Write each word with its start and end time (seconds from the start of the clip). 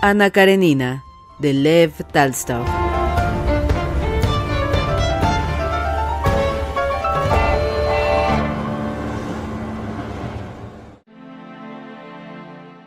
Ana 0.00 0.30
Karenina, 0.30 1.02
de 1.40 1.52
Lev 1.52 1.92
Talstov. 2.12 2.64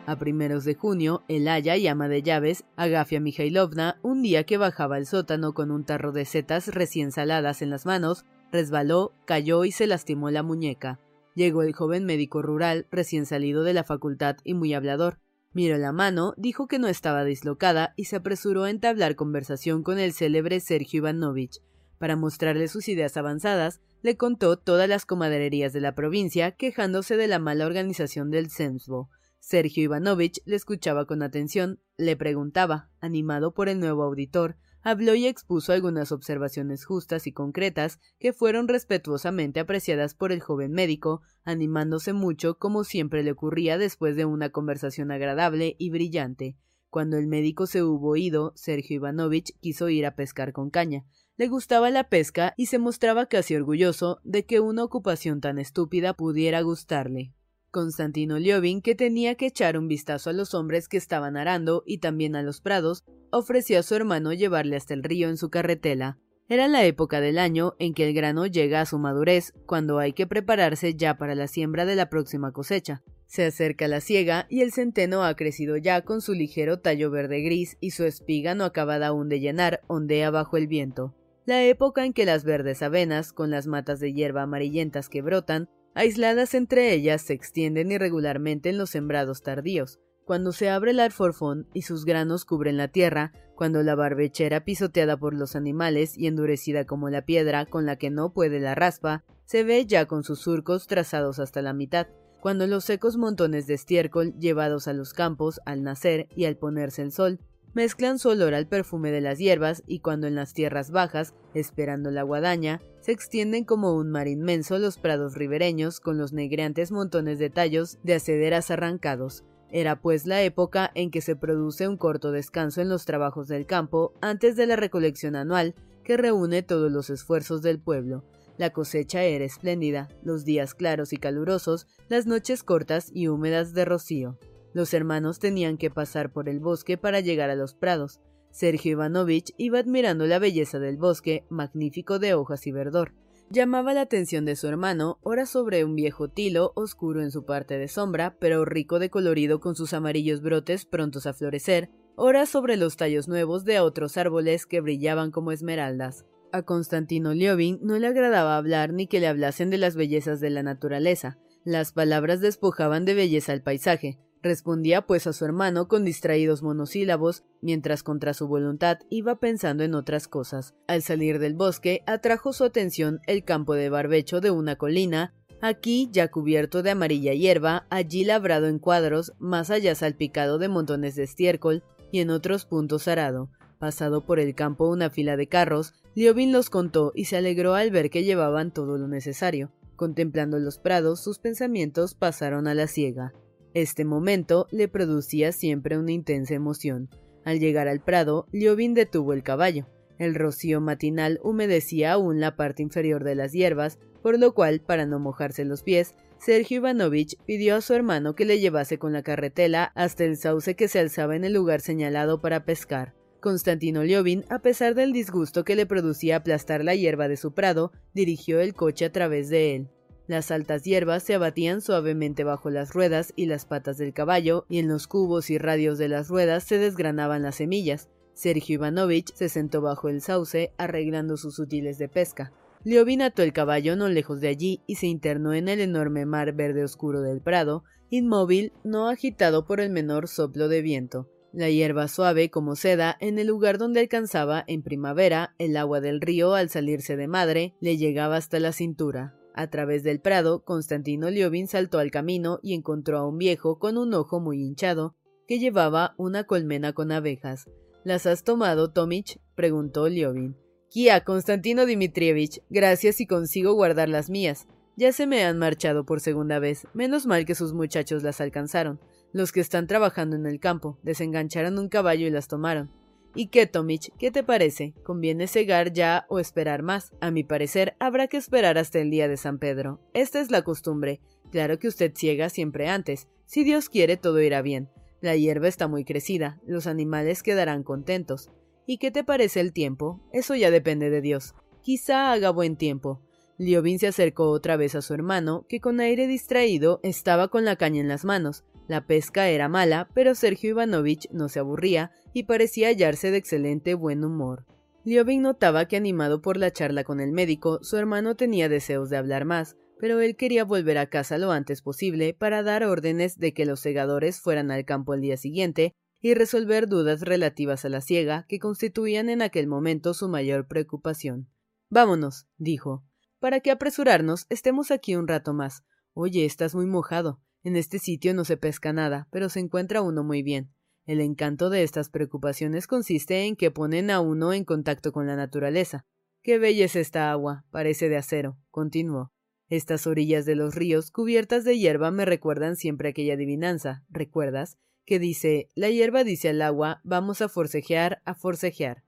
A 0.06 0.16
primeros 0.18 0.64
de 0.64 0.74
junio, 0.74 1.22
el 1.28 1.48
aya 1.48 1.76
y 1.76 1.86
ama 1.86 2.08
de 2.08 2.22
llaves, 2.22 2.64
Agafia 2.76 3.20
Mikhailovna, 3.20 3.98
un 4.00 4.22
día 4.22 4.44
que 4.44 4.56
bajaba 4.56 4.96
al 4.96 5.04
sótano 5.04 5.52
con 5.52 5.70
un 5.70 5.84
tarro 5.84 6.12
de 6.12 6.24
setas 6.24 6.68
recién 6.68 7.12
saladas 7.12 7.60
en 7.60 7.68
las 7.68 7.84
manos, 7.84 8.24
resbaló, 8.50 9.12
cayó 9.26 9.66
y 9.66 9.72
se 9.72 9.86
lastimó 9.86 10.30
la 10.30 10.42
muñeca. 10.42 10.98
Llegó 11.34 11.62
el 11.62 11.74
joven 11.74 12.06
médico 12.06 12.40
rural, 12.40 12.86
recién 12.90 13.26
salido 13.26 13.64
de 13.64 13.74
la 13.74 13.84
facultad 13.84 14.36
y 14.44 14.54
muy 14.54 14.72
hablador. 14.72 15.18
Miró 15.54 15.76
la 15.76 15.92
mano, 15.92 16.34
dijo 16.38 16.66
que 16.66 16.78
no 16.78 16.88
estaba 16.88 17.24
dislocada 17.24 17.92
y 17.96 18.06
se 18.06 18.16
apresuró 18.16 18.64
a 18.64 18.70
entablar 18.70 19.16
conversación 19.16 19.82
con 19.82 19.98
el 19.98 20.12
célebre 20.12 20.60
Sergio 20.60 20.98
Ivanovich. 20.98 21.60
Para 21.98 22.16
mostrarle 22.16 22.68
sus 22.68 22.88
ideas 22.88 23.16
avanzadas, 23.16 23.80
le 24.00 24.16
contó 24.16 24.56
todas 24.58 24.88
las 24.88 25.04
comadererías 25.04 25.72
de 25.72 25.80
la 25.80 25.94
provincia, 25.94 26.52
quejándose 26.52 27.16
de 27.16 27.28
la 27.28 27.38
mala 27.38 27.66
organización 27.66 28.30
del 28.30 28.50
Semsvo. 28.50 29.10
Sergio 29.38 29.84
Ivanovich 29.84 30.40
le 30.46 30.56
escuchaba 30.56 31.06
con 31.06 31.22
atención, 31.22 31.80
le 31.96 32.16
preguntaba, 32.16 32.90
animado 33.00 33.52
por 33.52 33.68
el 33.68 33.78
nuevo 33.78 34.04
auditor, 34.04 34.56
habló 34.82 35.14
y 35.14 35.26
expuso 35.26 35.72
algunas 35.72 36.12
observaciones 36.12 36.84
justas 36.84 37.26
y 37.26 37.32
concretas 37.32 37.98
que 38.18 38.32
fueron 38.32 38.68
respetuosamente 38.68 39.60
apreciadas 39.60 40.14
por 40.14 40.32
el 40.32 40.40
joven 40.40 40.72
médico, 40.72 41.22
animándose 41.44 42.12
mucho 42.12 42.58
como 42.58 42.84
siempre 42.84 43.22
le 43.22 43.32
ocurría 43.32 43.78
después 43.78 44.16
de 44.16 44.24
una 44.24 44.50
conversación 44.50 45.10
agradable 45.10 45.76
y 45.78 45.90
brillante. 45.90 46.56
Cuando 46.90 47.16
el 47.16 47.26
médico 47.26 47.66
se 47.66 47.82
hubo 47.82 48.16
ido, 48.16 48.52
Sergio 48.54 48.96
Ivanovich 48.96 49.58
quiso 49.60 49.88
ir 49.88 50.04
a 50.04 50.14
pescar 50.14 50.52
con 50.52 50.68
caña. 50.68 51.06
Le 51.36 51.48
gustaba 51.48 51.88
la 51.88 52.10
pesca 52.10 52.52
y 52.58 52.66
se 52.66 52.78
mostraba 52.78 53.26
casi 53.26 53.54
orgulloso 53.54 54.20
de 54.24 54.44
que 54.44 54.60
una 54.60 54.84
ocupación 54.84 55.40
tan 55.40 55.58
estúpida 55.58 56.12
pudiera 56.12 56.60
gustarle. 56.60 57.32
Constantino 57.72 58.38
Liovin, 58.38 58.82
que 58.82 58.94
tenía 58.94 59.34
que 59.34 59.46
echar 59.46 59.76
un 59.76 59.88
vistazo 59.88 60.30
a 60.30 60.32
los 60.32 60.54
hombres 60.54 60.88
que 60.88 60.98
estaban 60.98 61.36
arando 61.36 61.82
y 61.84 61.98
también 61.98 62.36
a 62.36 62.42
los 62.42 62.60
prados, 62.60 63.02
ofreció 63.32 63.80
a 63.80 63.82
su 63.82 63.96
hermano 63.96 64.32
llevarle 64.32 64.76
hasta 64.76 64.94
el 64.94 65.02
río 65.02 65.28
en 65.28 65.36
su 65.36 65.50
carretela. 65.50 66.18
Era 66.48 66.68
la 66.68 66.84
época 66.84 67.20
del 67.20 67.38
año 67.38 67.74
en 67.78 67.94
que 67.94 68.06
el 68.06 68.14
grano 68.14 68.46
llega 68.46 68.82
a 68.82 68.86
su 68.86 68.98
madurez, 68.98 69.54
cuando 69.66 69.98
hay 69.98 70.12
que 70.12 70.26
prepararse 70.26 70.94
ya 70.94 71.16
para 71.16 71.34
la 71.34 71.48
siembra 71.48 71.86
de 71.86 71.96
la 71.96 72.10
próxima 72.10 72.52
cosecha. 72.52 73.02
Se 73.26 73.46
acerca 73.46 73.88
la 73.88 74.02
siega 74.02 74.46
y 74.50 74.60
el 74.60 74.72
centeno 74.72 75.24
ha 75.24 75.34
crecido 75.34 75.78
ya 75.78 76.02
con 76.02 76.20
su 76.20 76.34
ligero 76.34 76.80
tallo 76.80 77.10
verde 77.10 77.40
gris 77.40 77.78
y 77.80 77.92
su 77.92 78.04
espiga 78.04 78.54
no 78.54 78.64
acabada 78.64 79.06
aún 79.06 79.30
de 79.30 79.40
llenar 79.40 79.80
ondea 79.86 80.30
bajo 80.30 80.58
el 80.58 80.66
viento. 80.66 81.14
La 81.46 81.64
época 81.64 82.04
en 82.04 82.12
que 82.12 82.26
las 82.26 82.44
verdes 82.44 82.82
avenas, 82.82 83.32
con 83.32 83.50
las 83.50 83.66
matas 83.66 83.98
de 83.98 84.12
hierba 84.12 84.42
amarillentas 84.42 85.08
que 85.08 85.22
brotan, 85.22 85.70
aisladas 85.94 86.54
entre 86.54 86.92
ellas, 86.92 87.22
se 87.22 87.32
extienden 87.32 87.92
irregularmente 87.92 88.70
en 88.70 88.78
los 88.78 88.90
sembrados 88.90 89.42
tardíos. 89.42 90.00
Cuando 90.24 90.52
se 90.52 90.70
abre 90.70 90.92
el 90.92 91.00
alforfón 91.00 91.66
y 91.74 91.82
sus 91.82 92.04
granos 92.04 92.44
cubren 92.44 92.76
la 92.76 92.88
tierra, 92.88 93.32
cuando 93.56 93.82
la 93.82 93.94
barbechera 93.94 94.64
pisoteada 94.64 95.16
por 95.16 95.34
los 95.34 95.56
animales 95.56 96.16
y 96.16 96.26
endurecida 96.26 96.84
como 96.84 97.10
la 97.10 97.22
piedra 97.24 97.66
con 97.66 97.86
la 97.86 97.96
que 97.96 98.10
no 98.10 98.32
puede 98.32 98.60
la 98.60 98.74
raspa, 98.74 99.24
se 99.44 99.64
ve 99.64 99.84
ya 99.86 100.06
con 100.06 100.24
sus 100.24 100.40
surcos 100.40 100.86
trazados 100.86 101.38
hasta 101.38 101.60
la 101.60 101.72
mitad, 101.72 102.06
cuando 102.40 102.66
los 102.66 102.84
secos 102.84 103.16
montones 103.16 103.66
de 103.66 103.74
estiércol 103.74 104.34
llevados 104.38 104.88
a 104.88 104.92
los 104.92 105.12
campos 105.12 105.60
al 105.64 105.82
nacer 105.82 106.28
y 106.34 106.46
al 106.46 106.56
ponerse 106.56 107.02
el 107.02 107.12
sol, 107.12 107.38
mezclan 107.74 108.18
su 108.18 108.30
olor 108.30 108.54
al 108.54 108.66
perfume 108.66 109.10
de 109.10 109.20
las 109.20 109.38
hierbas 109.38 109.82
y 109.86 110.00
cuando 110.00 110.26
en 110.26 110.34
las 110.34 110.52
tierras 110.52 110.90
bajas, 110.90 111.34
esperando 111.54 112.10
la 112.10 112.22
guadaña, 112.22 112.80
se 113.02 113.12
extienden 113.12 113.64
como 113.64 113.94
un 113.94 114.10
mar 114.10 114.28
inmenso 114.28 114.78
los 114.78 114.96
prados 114.96 115.34
ribereños 115.34 115.98
con 115.98 116.18
los 116.18 116.32
negreantes 116.32 116.92
montones 116.92 117.38
de 117.40 117.50
tallos 117.50 117.98
de 118.04 118.14
acederas 118.14 118.70
arrancados. 118.70 119.44
Era 119.70 120.00
pues 120.00 120.24
la 120.24 120.42
época 120.42 120.90
en 120.94 121.10
que 121.10 121.20
se 121.20 121.34
produce 121.34 121.88
un 121.88 121.96
corto 121.96 122.30
descanso 122.30 122.80
en 122.80 122.88
los 122.88 123.04
trabajos 123.04 123.48
del 123.48 123.66
campo 123.66 124.14
antes 124.20 124.54
de 124.54 124.66
la 124.66 124.76
recolección 124.76 125.34
anual 125.34 125.74
que 126.04 126.16
reúne 126.16 126.62
todos 126.62 126.92
los 126.92 127.10
esfuerzos 127.10 127.60
del 127.60 127.80
pueblo. 127.80 128.24
La 128.56 128.70
cosecha 128.70 129.24
era 129.24 129.44
espléndida, 129.44 130.08
los 130.22 130.44
días 130.44 130.74
claros 130.74 131.12
y 131.12 131.16
calurosos, 131.16 131.88
las 132.08 132.26
noches 132.26 132.62
cortas 132.62 133.10
y 133.12 133.26
húmedas 133.26 133.74
de 133.74 133.84
rocío. 133.84 134.38
Los 134.74 134.94
hermanos 134.94 135.38
tenían 135.38 135.76
que 135.76 135.90
pasar 135.90 136.32
por 136.32 136.48
el 136.48 136.60
bosque 136.60 136.96
para 136.96 137.20
llegar 137.20 137.50
a 137.50 137.56
los 137.56 137.74
prados. 137.74 138.20
Sergio 138.52 138.92
Ivanovich 138.92 139.54
iba 139.56 139.78
admirando 139.78 140.26
la 140.26 140.38
belleza 140.38 140.78
del 140.78 140.98
bosque, 140.98 141.44
magnífico 141.48 142.18
de 142.18 142.34
hojas 142.34 142.66
y 142.66 142.72
verdor. 142.72 143.14
Llamaba 143.50 143.92
la 143.92 144.02
atención 144.02 144.44
de 144.44 144.56
su 144.56 144.68
hermano, 144.68 145.18
ora 145.22 145.46
sobre 145.46 145.84
un 145.84 145.94
viejo 145.94 146.28
tilo, 146.28 146.72
oscuro 146.74 147.22
en 147.22 147.30
su 147.30 147.44
parte 147.44 147.76
de 147.76 147.88
sombra, 147.88 148.36
pero 148.38 148.64
rico 148.64 148.98
de 148.98 149.10
colorido 149.10 149.60
con 149.60 149.74
sus 149.74 149.94
amarillos 149.94 150.42
brotes 150.42 150.84
prontos 150.84 151.26
a 151.26 151.34
florecer, 151.34 151.90
ora 152.14 152.46
sobre 152.46 152.76
los 152.76 152.96
tallos 152.96 153.26
nuevos 153.26 153.64
de 153.64 153.80
otros 153.80 154.16
árboles 154.16 154.66
que 154.66 154.80
brillaban 154.80 155.30
como 155.30 155.50
esmeraldas. 155.52 156.24
A 156.52 156.62
Constantino 156.62 157.32
Liovin 157.32 157.78
no 157.82 157.98
le 157.98 158.06
agradaba 158.06 158.58
hablar 158.58 158.92
ni 158.92 159.06
que 159.06 159.20
le 159.20 159.28
hablasen 159.28 159.70
de 159.70 159.78
las 159.78 159.96
bellezas 159.96 160.40
de 160.40 160.50
la 160.50 160.62
naturaleza. 160.62 161.38
Las 161.64 161.92
palabras 161.92 162.40
despojaban 162.40 163.06
de 163.06 163.14
belleza 163.14 163.54
el 163.54 163.62
paisaje, 163.62 164.18
Respondía 164.42 165.06
pues 165.06 165.28
a 165.28 165.32
su 165.32 165.44
hermano 165.44 165.86
con 165.86 166.04
distraídos 166.04 166.62
monosílabos, 166.62 167.44
mientras 167.60 168.02
contra 168.02 168.34
su 168.34 168.48
voluntad 168.48 168.98
iba 169.08 169.36
pensando 169.36 169.84
en 169.84 169.94
otras 169.94 170.26
cosas. 170.26 170.74
Al 170.88 171.02
salir 171.02 171.38
del 171.38 171.54
bosque, 171.54 172.02
atrajo 172.06 172.52
su 172.52 172.64
atención 172.64 173.20
el 173.26 173.44
campo 173.44 173.74
de 173.74 173.88
barbecho 173.88 174.40
de 174.40 174.50
una 174.50 174.74
colina, 174.74 175.32
aquí 175.60 176.08
ya 176.10 176.28
cubierto 176.28 176.82
de 176.82 176.90
amarilla 176.90 177.34
hierba, 177.34 177.86
allí 177.88 178.24
labrado 178.24 178.66
en 178.66 178.80
cuadros, 178.80 179.32
más 179.38 179.70
allá 179.70 179.94
salpicado 179.94 180.58
de 180.58 180.68
montones 180.68 181.14
de 181.14 181.22
estiércol, 181.22 181.84
y 182.10 182.18
en 182.18 182.30
otros 182.30 182.64
puntos 182.64 183.06
arado. 183.06 183.48
Pasado 183.78 184.26
por 184.26 184.40
el 184.40 184.56
campo 184.56 184.88
una 184.88 185.08
fila 185.08 185.36
de 185.36 185.46
carros, 185.46 185.94
Liobin 186.14 186.52
los 186.52 186.68
contó 186.68 187.12
y 187.14 187.26
se 187.26 187.36
alegró 187.36 187.74
al 187.74 187.90
ver 187.92 188.10
que 188.10 188.24
llevaban 188.24 188.72
todo 188.72 188.98
lo 188.98 189.06
necesario. 189.06 189.70
Contemplando 189.94 190.58
los 190.58 190.78
prados, 190.78 191.22
sus 191.22 191.38
pensamientos 191.38 192.14
pasaron 192.14 192.66
a 192.66 192.74
la 192.74 192.88
ciega. 192.88 193.32
Este 193.74 194.04
momento 194.04 194.66
le 194.70 194.86
producía 194.88 195.50
siempre 195.52 195.96
una 195.96 196.12
intensa 196.12 196.54
emoción. 196.54 197.08
Al 197.44 197.58
llegar 197.58 197.88
al 197.88 198.00
prado, 198.00 198.46
Liobin 198.52 198.92
detuvo 198.92 199.32
el 199.32 199.42
caballo. 199.42 199.86
El 200.18 200.34
rocío 200.34 200.80
matinal 200.80 201.40
humedecía 201.42 202.12
aún 202.12 202.38
la 202.38 202.54
parte 202.54 202.82
inferior 202.82 203.24
de 203.24 203.34
las 203.34 203.52
hierbas, 203.52 203.98
por 204.22 204.38
lo 204.38 204.52
cual, 204.54 204.80
para 204.80 205.06
no 205.06 205.18
mojarse 205.18 205.64
los 205.64 205.82
pies, 205.82 206.14
Sergio 206.38 206.78
Ivanovich 206.78 207.36
pidió 207.46 207.76
a 207.76 207.80
su 207.80 207.94
hermano 207.94 208.34
que 208.34 208.44
le 208.44 208.60
llevase 208.60 208.98
con 208.98 209.12
la 209.12 209.22
carretela 209.22 209.92
hasta 209.94 210.24
el 210.24 210.36
sauce 210.36 210.76
que 210.76 210.88
se 210.88 210.98
alzaba 210.98 211.34
en 211.34 211.44
el 211.44 211.54
lugar 211.54 211.80
señalado 211.80 212.40
para 212.40 212.64
pescar. 212.64 213.14
Constantino 213.40 214.04
Liobin, 214.04 214.44
a 214.50 214.60
pesar 214.60 214.94
del 214.94 215.12
disgusto 215.12 215.64
que 215.64 215.76
le 215.76 215.86
producía 215.86 216.36
aplastar 216.36 216.84
la 216.84 216.94
hierba 216.94 217.26
de 217.26 217.36
su 217.36 217.52
prado, 217.52 217.90
dirigió 218.14 218.60
el 218.60 218.74
coche 218.74 219.06
a 219.06 219.12
través 219.12 219.48
de 219.48 219.74
él. 219.74 219.88
Las 220.28 220.50
altas 220.50 220.84
hierbas 220.84 221.24
se 221.24 221.34
abatían 221.34 221.80
suavemente 221.80 222.44
bajo 222.44 222.70
las 222.70 222.92
ruedas 222.92 223.32
y 223.34 223.46
las 223.46 223.66
patas 223.66 223.98
del 223.98 224.12
caballo, 224.12 224.64
y 224.68 224.78
en 224.78 224.88
los 224.88 225.06
cubos 225.06 225.50
y 225.50 225.58
radios 225.58 225.98
de 225.98 226.08
las 226.08 226.28
ruedas 226.28 226.64
se 226.64 226.78
desgranaban 226.78 227.42
las 227.42 227.56
semillas. 227.56 228.08
Sergio 228.34 228.74
Ivanovich 228.74 229.34
se 229.34 229.48
sentó 229.48 229.82
bajo 229.82 230.08
el 230.08 230.20
sauce, 230.22 230.72
arreglando 230.78 231.36
sus 231.36 231.58
útiles 231.58 231.98
de 231.98 232.08
pesca. 232.08 232.52
Liobin 232.84 233.22
ató 233.22 233.42
el 233.42 233.52
caballo 233.52 233.94
no 233.94 234.08
lejos 234.08 234.40
de 234.40 234.48
allí 234.48 234.80
y 234.86 234.96
se 234.96 235.06
internó 235.06 235.54
en 235.54 235.68
el 235.68 235.80
enorme 235.80 236.26
mar 236.26 236.52
verde 236.52 236.82
oscuro 236.82 237.20
del 237.20 237.40
prado, 237.40 237.84
inmóvil, 238.10 238.72
no 238.84 239.08
agitado 239.08 239.66
por 239.66 239.80
el 239.80 239.90
menor 239.90 240.28
soplo 240.28 240.68
de 240.68 240.82
viento. 240.82 241.28
La 241.52 241.68
hierba 241.68 242.08
suave 242.08 242.50
como 242.50 242.76
seda 242.76 243.16
en 243.20 243.38
el 243.38 243.48
lugar 243.48 243.76
donde 243.76 244.00
alcanzaba 244.00 244.64
en 244.66 244.82
primavera 244.82 245.54
el 245.58 245.76
agua 245.76 246.00
del 246.00 246.20
río 246.20 246.54
al 246.54 246.70
salirse 246.70 247.16
de 247.16 247.28
madre 247.28 247.74
le 247.80 247.98
llegaba 247.98 248.36
hasta 248.36 248.58
la 248.58 248.72
cintura. 248.72 249.36
A 249.54 249.68
través 249.68 250.02
del 250.02 250.20
prado, 250.20 250.64
Constantino 250.64 251.30
Liobin 251.30 251.68
saltó 251.68 251.98
al 251.98 252.10
camino 252.10 252.58
y 252.62 252.74
encontró 252.74 253.18
a 253.18 253.26
un 253.26 253.38
viejo 253.38 253.78
con 253.78 253.98
un 253.98 254.14
ojo 254.14 254.40
muy 254.40 254.62
hinchado 254.62 255.14
que 255.46 255.58
llevaba 255.58 256.14
una 256.16 256.44
colmena 256.44 256.92
con 256.92 257.12
abejas. 257.12 257.68
¿Las 258.04 258.26
has 258.26 258.44
tomado, 258.44 258.90
Tomich? 258.92 259.38
preguntó 259.54 260.08
Liobin. 260.08 260.56
Kia, 260.88 261.24
Constantino 261.24 261.86
Dmitrievich, 261.86 262.62
gracias 262.68 263.20
y 263.20 263.26
consigo 263.26 263.74
guardar 263.74 264.08
las 264.08 264.28
mías. 264.28 264.66
Ya 264.96 265.12
se 265.12 265.26
me 265.26 265.44
han 265.44 265.58
marchado 265.58 266.04
por 266.04 266.20
segunda 266.20 266.58
vez. 266.58 266.86
Menos 266.92 267.26
mal 267.26 267.46
que 267.46 267.54
sus 267.54 267.72
muchachos 267.72 268.22
las 268.22 268.40
alcanzaron. 268.40 269.00
Los 269.32 269.52
que 269.52 269.60
están 269.60 269.86
trabajando 269.86 270.36
en 270.36 270.46
el 270.46 270.60
campo 270.60 270.98
desengancharon 271.02 271.78
un 271.78 271.88
caballo 271.88 272.26
y 272.26 272.30
las 272.30 272.48
tomaron. 272.48 272.90
¿Y 273.34 273.46
qué, 273.46 273.66
Tomich? 273.66 274.12
¿Qué 274.18 274.30
te 274.30 274.42
parece? 274.42 274.92
¿Conviene 275.04 275.46
cegar 275.46 275.92
ya 275.92 276.26
o 276.28 276.38
esperar 276.38 276.82
más? 276.82 277.12
A 277.20 277.30
mi 277.30 277.44
parecer, 277.44 277.96
habrá 277.98 278.28
que 278.28 278.36
esperar 278.36 278.76
hasta 278.76 278.98
el 278.98 279.10
día 279.10 279.26
de 279.26 279.38
San 279.38 279.58
Pedro. 279.58 280.00
Esta 280.12 280.40
es 280.40 280.50
la 280.50 280.62
costumbre. 280.62 281.20
Claro 281.50 281.78
que 281.78 281.88
usted 281.88 282.12
ciega 282.14 282.50
siempre 282.50 282.88
antes. 282.88 283.28
Si 283.46 283.64
Dios 283.64 283.88
quiere, 283.88 284.16
todo 284.16 284.40
irá 284.40 284.60
bien. 284.60 284.90
La 285.22 285.36
hierba 285.36 285.68
está 285.68 285.88
muy 285.88 286.04
crecida, 286.04 286.60
los 286.66 286.86
animales 286.86 287.42
quedarán 287.42 287.84
contentos. 287.84 288.50
¿Y 288.86 288.98
qué 288.98 289.10
te 289.10 289.24
parece 289.24 289.60
el 289.60 289.72
tiempo? 289.72 290.20
Eso 290.32 290.54
ya 290.54 290.70
depende 290.70 291.08
de 291.10 291.20
Dios. 291.20 291.54
Quizá 291.82 292.32
haga 292.32 292.50
buen 292.50 292.76
tiempo. 292.76 293.22
Liobin 293.56 293.98
se 293.98 294.08
acercó 294.08 294.50
otra 294.50 294.76
vez 294.76 294.94
a 294.94 295.02
su 295.02 295.14
hermano, 295.14 295.64
que 295.68 295.80
con 295.80 296.00
aire 296.00 296.26
distraído 296.26 297.00
estaba 297.02 297.48
con 297.48 297.64
la 297.64 297.76
caña 297.76 298.00
en 298.00 298.08
las 298.08 298.24
manos. 298.24 298.64
La 298.88 299.06
pesca 299.06 299.48
era 299.48 299.68
mala, 299.68 300.08
pero 300.14 300.34
Sergio 300.34 300.70
Ivanovich 300.70 301.28
no 301.30 301.48
se 301.48 301.60
aburría 301.60 302.12
y 302.32 302.44
parecía 302.44 302.88
hallarse 302.88 303.30
de 303.30 303.38
excelente 303.38 303.94
buen 303.94 304.24
humor. 304.24 304.66
Liobin 305.04 305.42
notaba 305.42 305.86
que 305.86 305.96
animado 305.96 306.42
por 306.42 306.56
la 306.56 306.72
charla 306.72 307.02
con 307.04 307.20
el 307.20 307.32
médico, 307.32 307.78
su 307.82 307.96
hermano 307.96 308.36
tenía 308.36 308.68
deseos 308.68 309.10
de 309.10 309.16
hablar 309.16 309.44
más, 309.44 309.76
pero 309.98 310.20
él 310.20 310.36
quería 310.36 310.64
volver 310.64 310.98
a 310.98 311.06
casa 311.06 311.38
lo 311.38 311.52
antes 311.52 311.82
posible 311.82 312.34
para 312.34 312.62
dar 312.62 312.84
órdenes 312.84 313.38
de 313.38 313.54
que 313.54 313.66
los 313.66 313.80
segadores 313.80 314.40
fueran 314.40 314.70
al 314.70 314.84
campo 314.84 315.12
al 315.12 315.20
día 315.20 315.36
siguiente 315.36 315.94
y 316.20 316.34
resolver 316.34 316.88
dudas 316.88 317.20
relativas 317.22 317.84
a 317.84 317.88
la 317.88 318.00
siega 318.00 318.46
que 318.48 318.58
constituían 318.58 319.28
en 319.28 319.42
aquel 319.42 319.66
momento 319.66 320.14
su 320.14 320.28
mayor 320.28 320.66
preocupación. 320.68 321.48
Vámonos, 321.88 322.46
dijo. 322.56 323.04
Para 323.40 323.60
que 323.60 323.72
apresurarnos, 323.72 324.46
estemos 324.50 324.92
aquí 324.92 325.16
un 325.16 325.26
rato 325.26 325.52
más. 325.52 325.84
Oye, 326.14 326.44
estás 326.44 326.74
muy 326.74 326.86
mojado. 326.86 327.40
En 327.64 327.76
este 327.76 327.98
sitio 327.98 328.34
no 328.34 328.44
se 328.44 328.56
pesca 328.56 328.92
nada, 328.92 329.28
pero 329.30 329.48
se 329.48 329.60
encuentra 329.60 330.02
uno 330.02 330.24
muy 330.24 330.42
bien. 330.42 330.72
El 331.06 331.20
encanto 331.20 331.70
de 331.70 331.82
estas 331.82 332.08
preocupaciones 332.08 332.86
consiste 332.86 333.44
en 333.44 333.56
que 333.56 333.70
ponen 333.70 334.10
a 334.10 334.20
uno 334.20 334.52
en 334.52 334.64
contacto 334.64 335.12
con 335.12 335.26
la 335.26 335.36
naturaleza. 335.36 336.04
Qué 336.42 336.58
bella 336.58 336.84
es 336.84 336.96
esta 336.96 337.30
agua, 337.30 337.64
parece 337.70 338.08
de 338.08 338.16
acero, 338.16 338.58
continuó. 338.70 339.32
Estas 339.68 340.06
orillas 340.06 340.44
de 340.44 340.56
los 340.56 340.74
ríos 340.74 341.10
cubiertas 341.10 341.64
de 341.64 341.78
hierba 341.78 342.10
me 342.10 342.24
recuerdan 342.24 342.76
siempre 342.76 343.08
aquella 343.08 343.34
adivinanza, 343.34 344.04
¿recuerdas? 344.10 344.76
Que 345.04 345.18
dice, 345.18 345.68
la 345.74 345.88
hierba 345.88 346.24
dice 346.24 346.48
al 346.50 346.62
agua, 346.62 347.00
vamos 347.04 347.42
a 347.42 347.48
forcejear, 347.48 348.22
a 348.24 348.34
forcejear. 348.34 349.04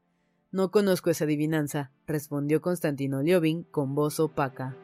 No 0.50 0.70
conozco 0.70 1.10
esa 1.10 1.24
adivinanza, 1.24 1.92
respondió 2.06 2.60
Constantino 2.60 3.20
Liobin 3.20 3.64
con 3.64 3.94
voz 3.94 4.20
opaca. 4.20 4.76